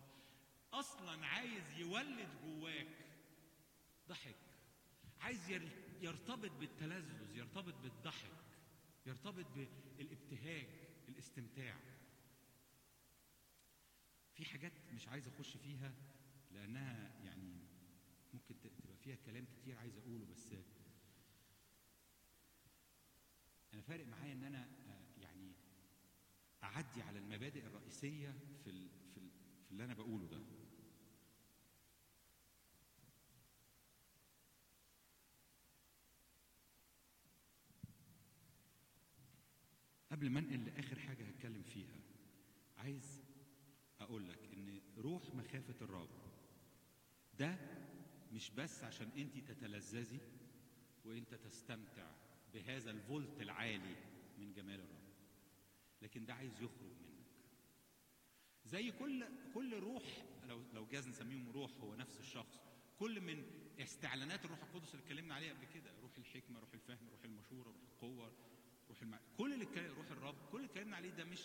[0.73, 2.87] أصلا عايز يولد جواك
[4.09, 4.35] ضحك.
[5.21, 5.69] عايز ير...
[6.01, 8.31] يرتبط بالتلذذ يرتبط بالضحك.
[9.07, 9.45] يرتبط
[9.97, 10.67] بالابتهاج
[11.09, 11.75] الاستمتاع.
[14.33, 15.93] في حاجات مش عايز أخش فيها
[16.51, 17.59] لأنها يعني
[18.33, 20.53] ممكن تبقى فيها كلام كتير عايز أقوله بس
[23.73, 25.51] أنا فارق معايا إن أنا آه، يعني
[26.63, 29.21] أعدي على المبادئ الرئيسية في في
[29.71, 30.41] اللي أنا بقوله ده.
[40.17, 41.99] قبل ما انقل لآخر حاجة هتكلم فيها
[42.77, 43.23] عايز
[43.99, 46.09] أقول لك إن روح مخافة الرب
[47.39, 47.57] ده
[48.33, 50.19] مش بس عشان أنت تتلذذي
[51.05, 52.11] وأنت تستمتع
[52.53, 53.95] بهذا الفولت العالي
[54.37, 55.07] من جمال الرب
[56.01, 57.27] لكن ده عايز يخرج منك.
[58.65, 60.03] زي كل كل روح
[60.47, 62.59] لو لو جاز نسميهم روح هو نفس الشخص
[62.99, 63.43] كل من
[63.79, 67.81] استعلانات الروح القدس اللي اتكلمنا عليها قبل كده روح الحكمة روح الفهم روح المشورة روح
[67.93, 68.33] القوة
[68.89, 69.19] روح المع...
[69.37, 71.39] كل اللي روح الرب كل اللي اتكلمنا عليه ده مش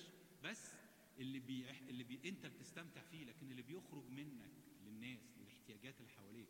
[0.44, 0.74] بس
[1.18, 1.70] اللي بي...
[1.70, 2.28] اللي بي...
[2.28, 4.50] انت بتستمتع فيه لكن اللي بيخرج منك
[4.85, 6.48] للناس للاحتياجات اللي حواليك.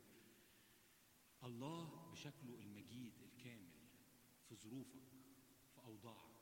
[1.44, 3.70] الله بشكله المجيد الكامل
[4.48, 5.02] في ظروفك
[5.74, 6.32] في أوضاعك.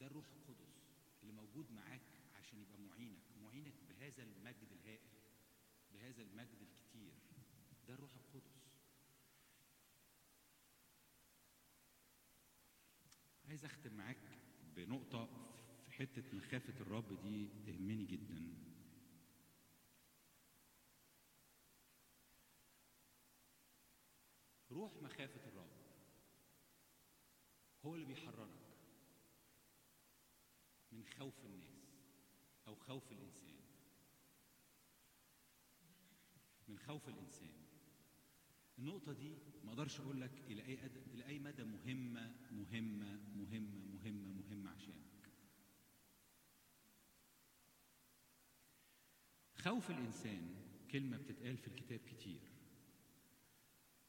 [0.00, 0.82] ده الروح القدس
[1.22, 2.00] اللي موجود معاك
[2.34, 5.10] عشان يبقى معينك معينك بهذا المجد الهائل
[5.92, 7.12] بهذا المجد الكتير.
[7.88, 8.61] ده الروح القدس.
[13.52, 14.16] عايز أختم معاك
[14.76, 15.28] بنقطة
[15.84, 18.54] في حتة مخافة الرب دي تهمني جدا.
[24.70, 25.70] روح مخافة الرب.
[27.84, 28.48] هو اللي بيحررك
[30.92, 31.92] من خوف الناس
[32.66, 33.60] أو خوف الإنسان.
[36.68, 37.71] من خوف الإنسان.
[38.82, 40.96] النقطة دي ما أقدرش أقول لك إلى أي أد...
[41.14, 45.32] إلى أي مدى مهمة مهمة مهمة مهمة مهمة عشانك.
[49.54, 50.54] خوف الإنسان
[50.90, 52.40] كلمة بتتقال في الكتاب كتير.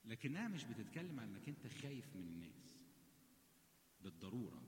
[0.06, 2.76] لكنها مش بتتكلم عن إنك أنت خايف من الناس.
[4.02, 4.64] بالضرورة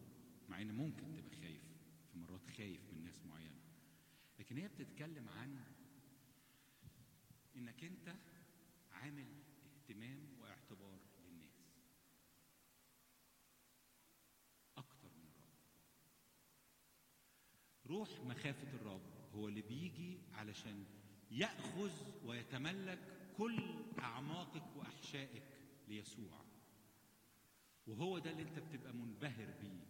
[0.49, 1.63] مع إن ممكن تبقى خايف
[2.11, 3.61] في مرات خايف من ناس معينة.
[4.39, 5.63] لكن هي بتتكلم عن
[7.55, 8.15] إنك أنت
[8.91, 9.44] عامل
[9.85, 11.53] اهتمام واعتبار للناس.
[14.77, 15.59] أكتر من الرب
[17.85, 19.01] روح مخافة الرب
[19.33, 20.85] هو اللي بيجي علشان
[21.31, 21.91] يأخذ
[22.25, 22.99] ويتملك
[23.37, 23.63] كل
[23.99, 25.43] أعماقك وأحشائك
[25.87, 26.45] ليسوع.
[27.87, 29.85] وهو ده اللي أنت بتبقى منبهر بيه.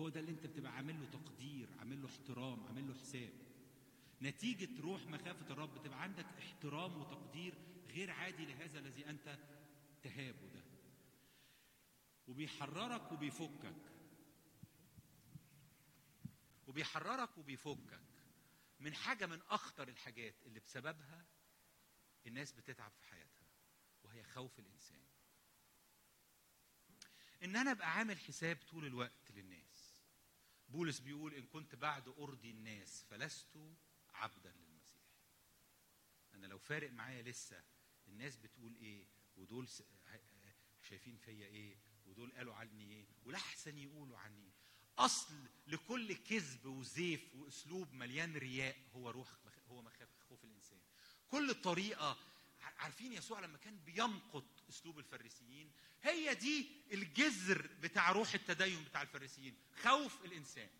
[0.00, 3.32] هو ده اللي أنت بتبقى عامل له تقدير عامل له احترام عامل له حساب.
[4.22, 7.54] نتيجة روح مخافة الرب بتبقى عندك احترام وتقدير
[7.88, 9.38] غير عادي لهذا الذي أنت
[10.02, 10.64] تهابه ده.
[12.26, 13.92] وبيحررك وبيفكك.
[16.66, 18.00] وبيحررك وبيفكك
[18.80, 21.26] من حاجة من أخطر الحاجات اللي بسببها
[22.26, 23.46] الناس بتتعب في حياتها
[24.02, 25.02] وهي خوف الإنسان.
[27.42, 30.02] إن أنا أبقى عامل حساب طول الوقت للناس.
[30.68, 33.58] بولس بيقول إن كنت بعد أرضي الناس فلست
[34.14, 35.02] عبدا للمسيح.
[36.34, 37.64] أنا لو فارق معايا لسه
[38.08, 39.68] الناس بتقول إيه ودول
[40.82, 44.52] شايفين فيا إيه ودول قالوا عني إيه ولاحسن يقولوا عني إيه.
[44.98, 45.34] أصل
[45.66, 49.28] لكل كذب وزيف وأسلوب مليان رياء هو روح
[49.68, 50.80] هو مخافه خوف الإنسان.
[51.28, 52.18] كل طريقة
[52.60, 55.72] عارفين يسوع لما كان بيمقت أسلوب الفريسيين؟
[56.02, 60.70] هي دي الجذر بتاع روح التدين بتاع الفريسيين خوف الإنسان.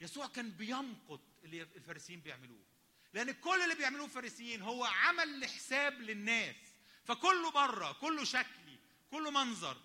[0.00, 2.64] يسوع كان بيمقت اللي الفارسيين بيعملوه.
[3.12, 6.56] لأن كل اللي بيعملوه الفارسيين هو عمل لحساب للناس.
[7.04, 8.78] فكله بره كله شكلي
[9.10, 9.76] كله منظر.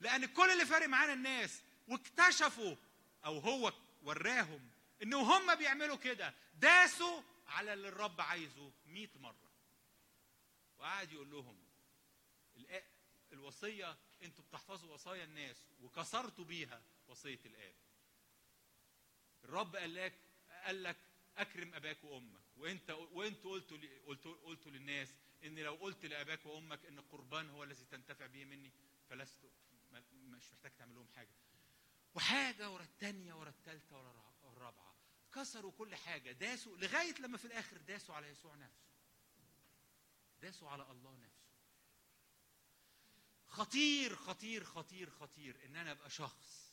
[0.00, 2.76] لأن كل اللي فارق معانا الناس واكتشفوا
[3.24, 3.72] أو هو
[4.02, 4.70] وراهم
[5.02, 6.34] ان هم بيعملوا كده.
[6.54, 9.50] داسوا على اللي الرب عايزه 100 مرة.
[10.78, 11.64] وقعد يقول لهم
[13.32, 17.74] الوصية أنتوا بتحفظوا وصايا الناس وكسرتوا بيها وصية الآب.
[19.44, 20.12] الرب قال لك
[20.64, 20.96] قال لك
[21.36, 22.40] أكرم أباك وأمك.
[22.56, 25.08] وأنت وانتوا قلتوا لي- قلتوا قلتوا للناس
[25.44, 28.72] إن لو قلت لأباك وأمك إن القربان هو الذي تنتفع به مني
[29.10, 29.38] فلست
[30.12, 31.34] مش محتاج تعمل لهم حاجة.
[32.14, 34.94] وحاجة ورا الثانية ورا الثالثه ورا الرا- الرابعة.
[35.34, 36.32] كسروا كل حاجة.
[36.32, 38.84] داسوا لغاية لما في الآخر داسوا على يسوع نفسه.
[40.42, 41.44] داسوا على الله نفسه.
[43.48, 46.72] خطير خطير خطير خطير إن أنا أبقى شخص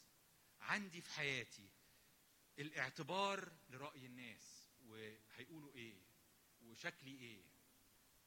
[0.62, 1.70] عندي في حياتي
[2.60, 5.96] الاعتبار لرأي الناس وهيقولوا إيه
[6.62, 7.42] وشكلي إيه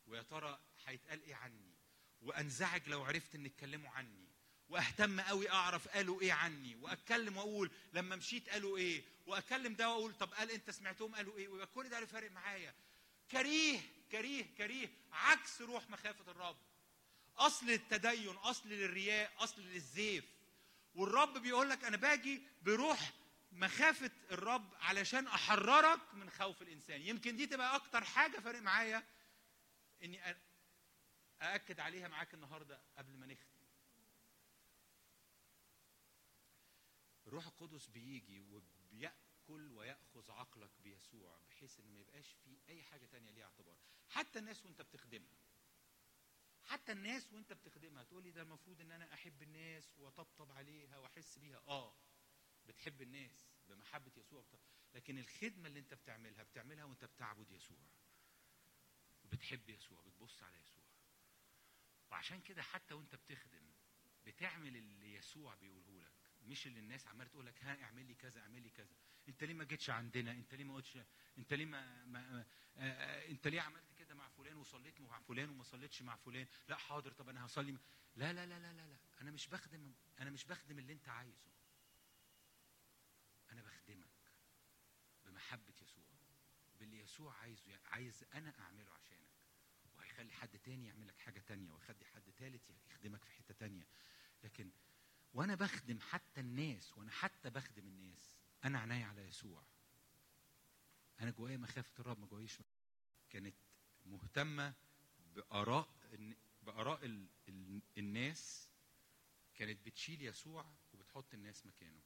[0.07, 1.75] ويا ترى هيتقال إيه عني
[2.23, 4.25] وأنزعج لو عرفت إن اتكلموا عني
[4.69, 10.15] وأهتم قوي أعرف قالوا إيه عني وأتكلم وأقول لما مشيت قالوا إيه وأكلم ده وأقول
[10.15, 12.75] طب قال أنت سمعتهم قالوا إيه ويبقى كل ده اللي فارق معايا.
[13.31, 13.81] كريه
[14.13, 16.57] كريه كريه عكس روح مخافة الرب.
[17.37, 20.25] أصل التدين أصل للرياء أصل للزيف.
[20.95, 23.13] والرب بيقول لك أنا باجي بروح
[23.55, 27.01] مخافة الرب علشان أحررك من خوف الإنسان.
[27.03, 29.07] يمكن دي تبقى أكتر حاجة فارق معايا
[30.03, 30.37] إني
[31.43, 33.55] أأكد عليها معاك النهارده قبل ما نختم.
[37.27, 43.31] الروح القدس بيجي وبيأكل ويأخذ عقلك بيسوع بحيث إن ما يبقاش في أي حاجة تانية
[43.31, 43.77] ليها اعتبار.
[44.09, 45.39] حتى الناس وأنت بتخدمها.
[46.65, 51.63] حتى الناس وأنت بتخدمها تقولي ده المفروض إن أنا أحب الناس وأطبطب عليها وأحس بيها.
[51.69, 51.95] آه.
[52.69, 54.45] بتحب الناس بمحبة يسوع.
[54.95, 57.79] لكن الخدمة اللي انت بتعملها بتعملها وانت بتعبد يسوع.
[59.25, 60.85] وبتحب يسوع بتبص على يسوع.
[62.11, 63.71] وعشان كده حتى وانت بتخدم
[64.27, 66.13] بتعمل اللي يسوع بيقوله لك.
[66.43, 68.95] مش اللي الناس عمالة تقول لك ها اعمل لي كذا اعمل لي كذا.
[69.29, 70.99] انت ليه ما جيتش عندنا؟ انت ليه ما قلتش؟
[71.39, 72.47] انت ليه ما, ما
[72.77, 76.77] آه انت ليه عملت كده مع فلان وصليت مع فلان وما صليتش مع فلان؟ لا
[76.77, 77.73] حاضر طب أنا هصلي.
[78.17, 78.97] لا لا لا لا لا لا.
[79.21, 81.51] أنا مش بخدم أنا مش بخدم اللي انت عايزه
[83.53, 84.09] أنا بخدمك
[85.25, 86.05] بمحبه يسوع
[86.79, 89.29] باللي يسوع عايزه عايز أنا أعمله عشانك.
[89.97, 93.87] وهيخلي حد تاني يعمل لك حاجة تانية ويخلي حد تالت يخدمك في حتة تانية.
[94.45, 94.71] لكن
[95.35, 99.65] وأنا بخدم حتى الناس وأنا حتى بخدم الناس أنا عناية على يسوع.
[101.21, 102.59] أنا جوايا مخافة الرب ما جوايش
[103.31, 103.55] كانت
[104.07, 104.75] مهتمة
[105.35, 105.89] بآراء
[106.63, 107.27] بآراء ال...
[107.49, 107.83] ال...
[107.99, 108.71] الناس.
[109.55, 112.01] كانت بتشيل يسوع وبتحط الناس مكانه.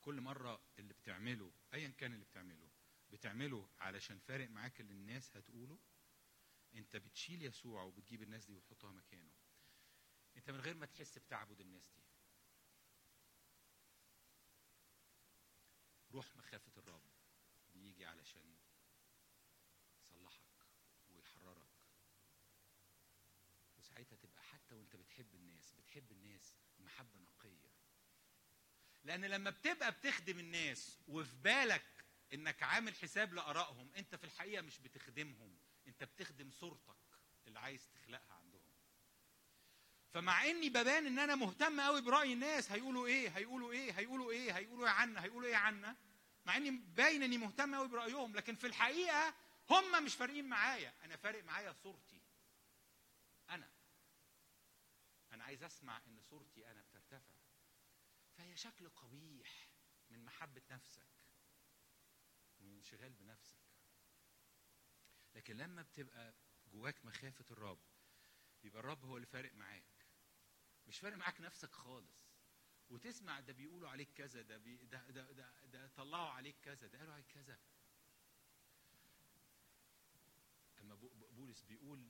[0.00, 2.68] كل مرة اللي بتعمله ايا كان اللي بتعمله
[3.10, 5.78] بتعمله علشان فارق معاك اللي الناس هتقوله؟
[6.74, 9.32] انت بتشيل يسوع وبتجيب الناس دي وتحطها مكانه.
[10.36, 12.02] انت من غير ما تحس بتعبد الناس دي.
[16.10, 17.02] روح مخافة الرب.
[17.74, 18.56] بيجي علشان
[20.00, 20.66] يصلحك
[21.08, 21.68] ويحررك.
[23.78, 27.70] وساعتها تبقى حتى وانت بتحب الناس بتحب الناس محبة نقية.
[29.04, 31.95] لأن لما بتبقى بتخدم الناس وفي بالك
[32.34, 36.96] إنك عامل حساب لآرائهم أنت في الحقيقة مش بتخدمهم أنت بتخدم صورتك
[37.46, 38.72] اللي عايز تخلقها عندهم.
[40.10, 44.52] فمع إني ببان إن أنا مهتم قوي برأي الناس هيقولوا إيه هيقولوا إيه هيقولوا إيه
[44.56, 45.96] هيقولوا إيه عنا هيقولوا إيه عنا.
[46.46, 49.34] مع إني باين إني مهتم قوي برأيهم لكن في الحقيقة
[49.70, 50.94] هم مش فارقين معايا.
[51.04, 52.22] أنا فارق معايا صورتي.
[53.50, 53.70] أنا.
[55.32, 57.34] أنا عايز أسمع إن صورتي أنا بترتفع.
[58.36, 59.68] فهي شكل قبيح
[60.10, 61.15] من محبة نفسك.
[62.86, 63.58] انشغال بنفسك.
[65.34, 66.34] لكن لما بتبقى
[66.72, 67.78] جواك مخافة الرب
[68.64, 70.06] يبقى الرب هو اللي فارق معاك.
[70.88, 72.26] مش فارق معاك نفسك خالص.
[72.90, 76.98] وتسمع ده بيقولوا عليك كذا ده بي ده, ده, ده, ده طلعوا عليك كذا ده
[76.98, 77.58] قالوا عليك كذا.
[80.80, 80.94] أما
[81.30, 82.08] بولس بيقول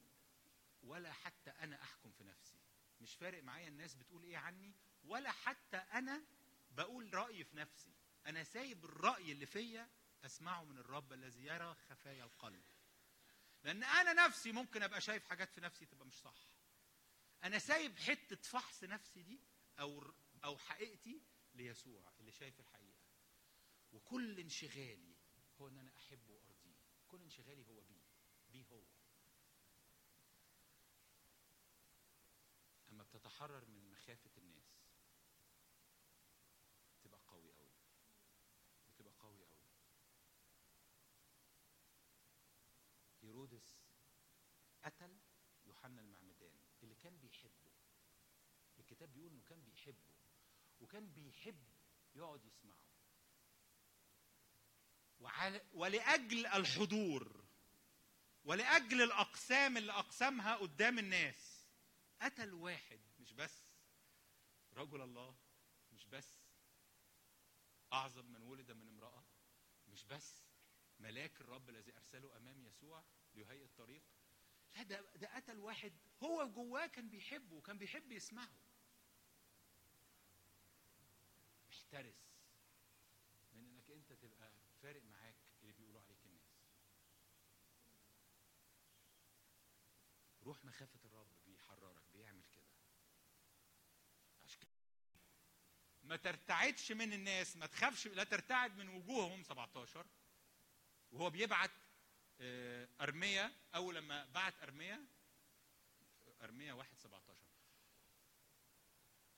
[0.82, 2.58] ولا حتى أنا أحكم في نفسي.
[3.00, 4.74] مش فارق معايا الناس بتقول إيه عني
[5.04, 6.22] ولا حتى أنا
[6.70, 7.92] بقول رأيي في نفسي.
[8.26, 9.88] أنا سايب الرأي اللي فيا
[10.26, 12.64] أسمعه من الرب الذي يرى خفايا القلب.
[13.64, 16.48] لأن أنا نفسي ممكن أبقى شايف حاجات في نفسي تبقى مش صح.
[17.44, 19.40] أنا سايب حتة فحص نفسي دي
[19.78, 20.14] أو
[20.44, 21.22] أو حقيقتي
[21.54, 23.00] ليسوع اللي شايف الحقيقة.
[23.92, 25.16] وكل انشغالي
[25.60, 26.76] هو إن أنا أحبه وأرضيه.
[27.08, 28.02] كل انشغالي هو بيه.
[28.48, 28.84] بيه هو.
[32.88, 34.86] أما بتتحرر من مخافه الناس
[37.02, 37.70] تبقى قوي قوي
[38.88, 39.66] بتبقى قوي قوي
[43.22, 43.78] هيرودس
[44.84, 45.18] قتل
[45.86, 47.72] يوحنا المعمدان اللي كان بيحبه.
[48.78, 50.14] الكتاب بيقول إنه كان بيحبه
[50.80, 51.64] وكان بيحب
[52.14, 52.86] يقعد يسمعه.
[55.72, 57.44] ولأجل الحضور
[58.44, 61.66] ولأجل الأقسام اللي اقسمها قدام الناس
[62.20, 63.62] قتل واحد مش بس.
[64.72, 65.36] رجل الله
[65.92, 66.38] مش بس.
[67.92, 69.24] أعظم من ولد من امرأة
[69.88, 70.42] مش بس.
[70.98, 74.02] ملاك الرب الذي أرسله أمام يسوع ليهيئ الطريق.
[74.82, 78.48] ده ده قتل واحد هو جواه كان بيحبه وكان بيحب يسمعه.
[81.70, 82.26] احترس
[83.52, 84.50] من إنك أنت تبقى
[84.82, 86.56] فارق معاك اللي بيقولوا عليك الناس.
[90.42, 92.66] روح مخافة الرب بيحررك بيعمل كده.
[94.44, 94.70] عشان كده
[96.02, 100.06] ما ترتعدش من الناس ما تخافش لا ترتعد من وجوههم 17
[101.12, 101.70] وهو بيبعت
[103.00, 105.06] ارميا أول لما بعت ارميا
[106.42, 107.46] ارميا 1 17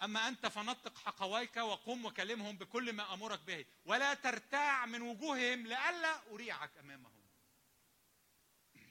[0.03, 6.31] أما أنت فنطق حقويك وقم وكلمهم بكل ما أمرك به ولا ترتاع من وجوههم لئلا
[6.31, 7.29] أريعك أمامهم.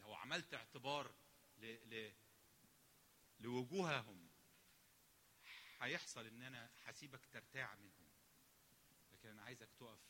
[0.00, 1.14] لو عملت اعتبار
[1.58, 1.66] ل...
[1.66, 2.12] ل...
[3.40, 4.28] لوجوههم
[5.80, 8.08] هيحصل إن أنا هسيبك ترتاع منهم.
[9.12, 10.00] لكن أنا عايزك تقف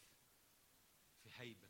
[1.22, 1.63] في هيبة.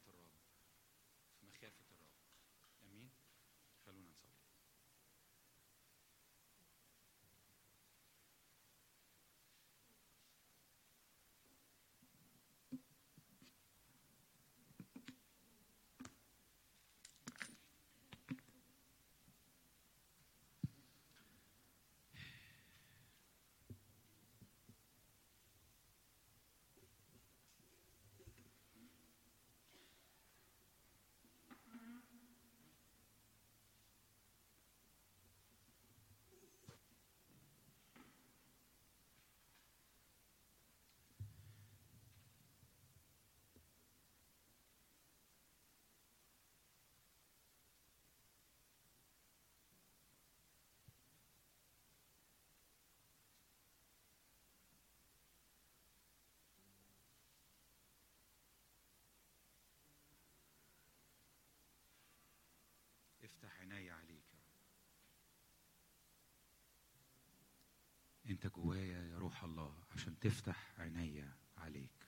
[68.45, 71.25] انت جوايا يا روح الله عشان تفتح عيني
[71.57, 72.07] عليك.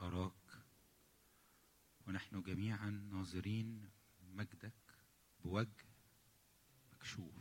[0.00, 0.64] أراك
[2.06, 3.90] ونحن جميعا ناظرين
[4.22, 4.74] مجدك
[5.44, 5.86] بوجه
[6.92, 7.34] مكشوف.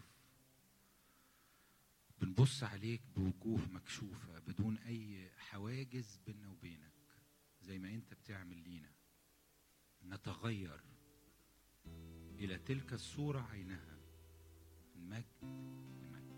[2.22, 6.94] بنبص عليك بوجوه مكشوفة بدون أي حواجز بيننا وبينك.
[7.62, 8.92] زي ما أنت بتعمل لينا.
[10.04, 10.82] نتغير
[12.40, 14.01] إلى تلك الصورة عينها.
[15.02, 15.26] من مجد
[16.02, 16.32] لمجد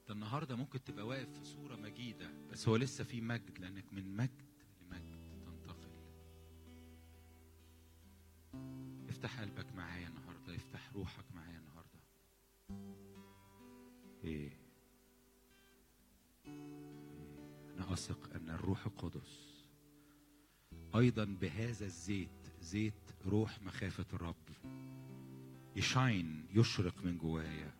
[0.00, 4.16] انت النهارده ممكن تبقى واقف في صورة مجيدة بس هو لسه في مجد لأنك من
[4.16, 4.42] مجد
[4.82, 5.14] لمجد
[5.44, 5.90] تنتقل.
[9.08, 12.00] افتح قلبك معايا النهارده افتح روحك معايا النهارده.
[14.24, 14.52] إيه؟
[17.74, 19.53] أنا أثق أن الروح القدس
[20.96, 22.28] أيضا بهذا الزيت
[22.60, 22.94] زيت
[23.26, 24.34] روح مخافة الرب.
[25.76, 27.74] يشاين يشرق من جوايا.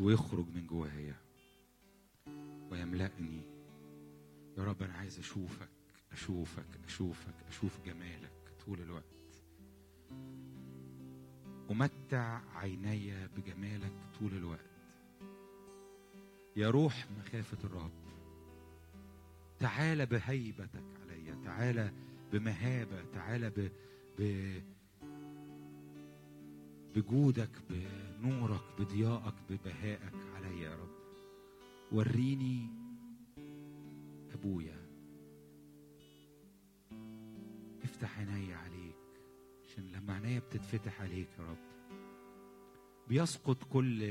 [0.00, 1.16] ويخرج من جوايا.
[2.70, 3.42] ويملأني.
[4.58, 5.68] يا رب أنا عايز أشوفك
[6.12, 9.04] أشوفك أشوفك أشوف جمالك طول الوقت.
[11.70, 14.60] أمتع عيني بجمالك طول الوقت.
[16.56, 18.08] يا روح مخافة الرب.
[19.58, 20.97] تعال بهيبتك
[21.46, 21.92] عليا تعال
[22.32, 23.70] بمهابة تعال ب...
[24.18, 24.52] ب...
[26.94, 30.90] بجودك بنورك بضيائك ببهائك عليا يا رب.
[31.92, 32.66] وريني
[34.34, 34.88] أبويا.
[37.84, 38.96] افتح عيني عليك
[39.66, 41.58] عشان لما عينيا بتتفتح عليك يا رب.
[43.08, 44.02] بيسقط كل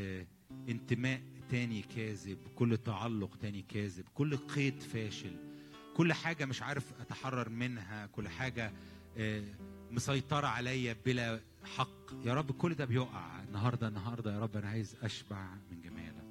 [0.69, 5.56] انتماء تاني كاذب كل تعلق تاني كاذب كل قيد فاشل.
[5.97, 8.71] كل حاجة مش عارف أتحرر منها كل حاجة
[9.17, 9.43] آه،
[9.91, 11.39] مسيطرة عليا بلا
[11.77, 12.11] حق.
[12.25, 13.43] يا رب كل ده بيقع.
[13.43, 16.27] النهاردة النهاردة يا رب أنا عايز أشبع من جمالك.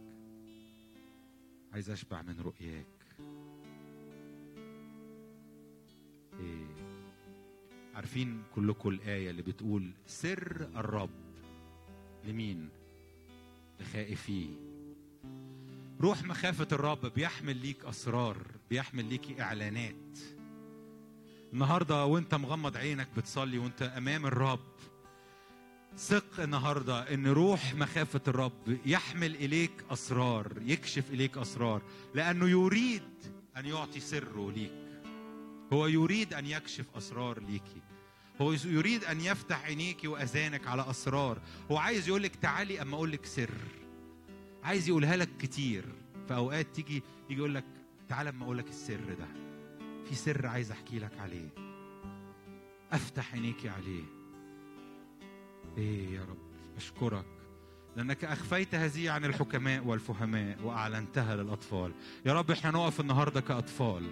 [1.73, 2.87] عايز أشبع من رؤياك.
[6.41, 6.67] إيه.
[7.95, 11.11] عارفين كلكم الآية اللي بتقول سر الرب
[12.25, 12.69] لمين؟
[13.81, 14.76] لخائفيه.
[16.01, 18.38] روح مخافة الرب بيحمل ليك أسرار
[18.70, 20.18] بيحمل ليك إعلانات.
[21.53, 24.61] النهاردة وانت مغمض عينك بتصلي وانت أمام الرب
[25.97, 31.82] ثق النهاردة إن روح مخافة الرب يحمل إليك أسرار يكشف إليك أسرار
[32.14, 33.03] لأنه يريد
[33.57, 34.72] أن يعطي سره ليك.
[35.72, 37.82] هو يريد أن يكشف أسرار ليكي.
[38.40, 41.38] هو يريد أن يفتح عينيك وأذانك على أسرار.
[41.70, 43.51] هو عايز يقول لك تعالي أما أقول لك سر.
[44.67, 45.85] عايز يقولها لك كتير.
[46.29, 47.64] في أوقات تيجي يجي يقول لك
[48.09, 49.29] تعالى أما أقول لك السر ده.
[50.09, 51.49] في سر عايز أحكي لك عليه.
[52.93, 54.05] أفتح عينيكي عليه.
[55.79, 56.39] إيه يا رب
[56.77, 57.25] أشكرك
[57.97, 61.93] لأنك أخفيت هذه عن الحكماء والفهماء وأعلنتها للأطفال.
[62.27, 64.11] يا رب إحنا نقف النهاردة كأطفال.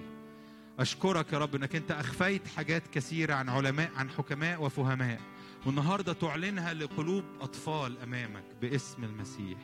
[0.79, 5.21] أشكرك يا رب إنك أنت أخفيت حاجات كثيرة عن علماء عن حكماء وفهماء.
[5.67, 9.59] والنهاردة تعلنها لقلوب أطفال أمامك باسم المسيح.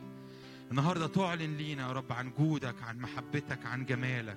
[0.71, 4.37] النهاردة تعلن لينا يا رب عن جودك عن محبتك عن جمالك.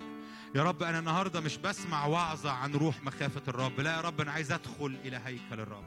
[0.55, 4.31] يا رب أنا النهارده مش بسمع وعظة عن روح مخافة الرب لا يا رب أنا
[4.31, 5.83] عايز أدخل إلى هيكل الرب.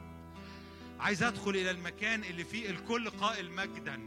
[0.99, 3.99] عايز أدخل إلى المكان اللي فيه الكل قائل مجدا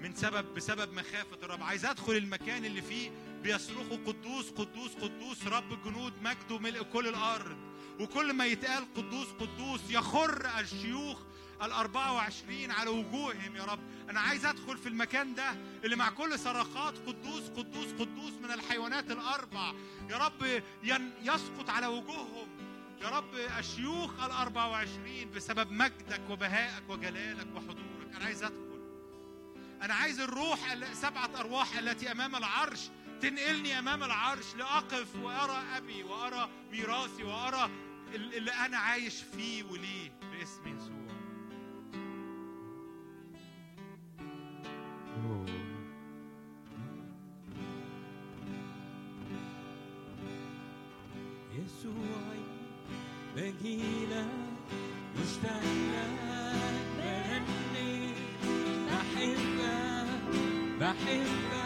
[0.00, 1.62] من سبب بسبب مخافة الرب.
[1.62, 3.10] عايز أدخل المكان اللي فيه
[3.42, 7.56] بيصرخوا قدوس قدوس قدوس رب الجنود مجده ملء كل الأرض
[8.00, 11.18] وكل ما يتقال قدوس قدوس يخر الشيوخ
[11.62, 13.78] الأربعة وعشرين على وجوههم يا رب.
[14.10, 15.50] أنا عايز أدخل في المكان ده
[15.84, 19.72] اللي مع كل صرخات قدوس قدوس قدوس من الحيوانات الأربع.
[20.10, 20.62] يا رب
[21.22, 22.48] يسقط على وجوههم.
[23.02, 28.14] يا رب الشيوخ الأربع وعشرين بسبب مجدك وبهائك وجلالك وحضورك.
[28.16, 28.80] أنا عايز أدخل.
[29.82, 32.80] أنا عايز الروح ال- سبعة أرواح التي أمام العرش
[33.20, 37.70] تنقلني أمام العرش لأقف وأرى أبي وأرى ميراثي وأرى
[38.14, 40.89] ال- اللي أنا عايش فيه وليه باسم يسوع
[51.54, 52.44] يسوعي
[53.36, 54.26] بجيلك
[55.20, 55.62] مشتاق
[58.88, 59.74] بحبك
[60.80, 61.59] بحبك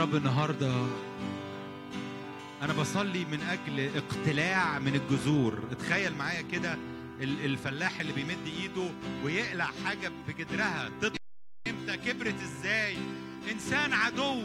[0.00, 0.86] رب النهارده
[2.62, 5.62] أنا بصلي من أجل اقتلاع من الجذور.
[5.72, 6.74] اتخيل معايا كده
[7.20, 8.90] ال- الفلاح اللي بيمد إيده
[9.24, 11.16] ويقلع حاجة بجدرها تطلع
[11.68, 12.96] إمتى؟ كبرت إزاي؟
[13.52, 14.42] إنسان عدو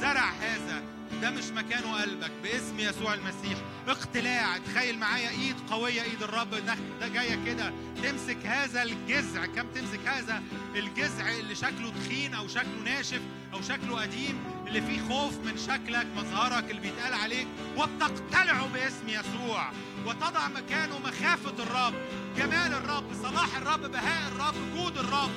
[0.00, 0.82] زرع هذا.
[1.22, 3.58] ده مش مكانه قلبك باسم يسوع المسيح.
[3.88, 4.58] اقتلاع.
[4.58, 6.50] تخيل معايا إيد قوية إيد الرب.
[6.50, 7.72] ده ده جاية كده.
[8.02, 9.46] تمسك هذا الجذع.
[9.46, 10.42] كم تمسك هذا؟
[10.76, 13.20] الجذع اللي شكله تخين أو شكله ناشف
[13.54, 14.38] أو شكله قديم.
[14.68, 17.46] اللي فيه خوف من شكلك مظهرك اللي بيتقال عليك
[17.76, 19.70] وبتقتلعه باسم يسوع.
[20.06, 21.94] وتضع مكانه مخافة الرب
[22.36, 25.30] جمال الرب صلاح الرب بهاء الرب جود الرب.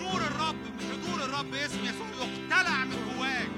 [0.00, 0.56] نور الرب
[0.92, 3.48] حضور الرب باسم يسوع يقتلع من جواك.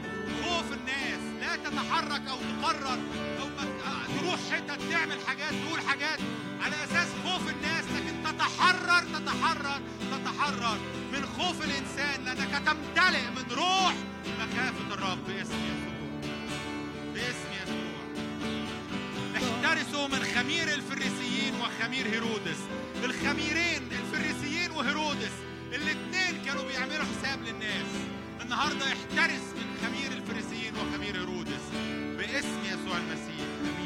[0.44, 6.18] خوف الناس لا تتحرك أو تقرر ت- آه، تروح حتت تعمل حاجات تقول حاجات
[6.64, 7.82] على أساس خوف الناس
[8.39, 9.80] تتحرر تتحرر
[10.12, 10.78] تتحرر.
[11.12, 13.95] من خوف الإنسان لأنك تمتلئ من روح
[14.41, 16.30] مخافه الرب باسم يسوع.
[17.14, 17.93] باسم يسوع.
[19.37, 22.61] احترسوا من خمير الفريسيين وخمير هيرودس.
[23.05, 25.35] الخميرين الفريسيين وهيرودس
[25.72, 27.91] الاثنين كانوا بيعملوا حساب للناس.
[28.43, 31.64] النهارده احترس من خمير الفريسيين وخمير هيرودس
[32.18, 33.47] باسم يسوع المسيح.
[33.61, 33.82] امين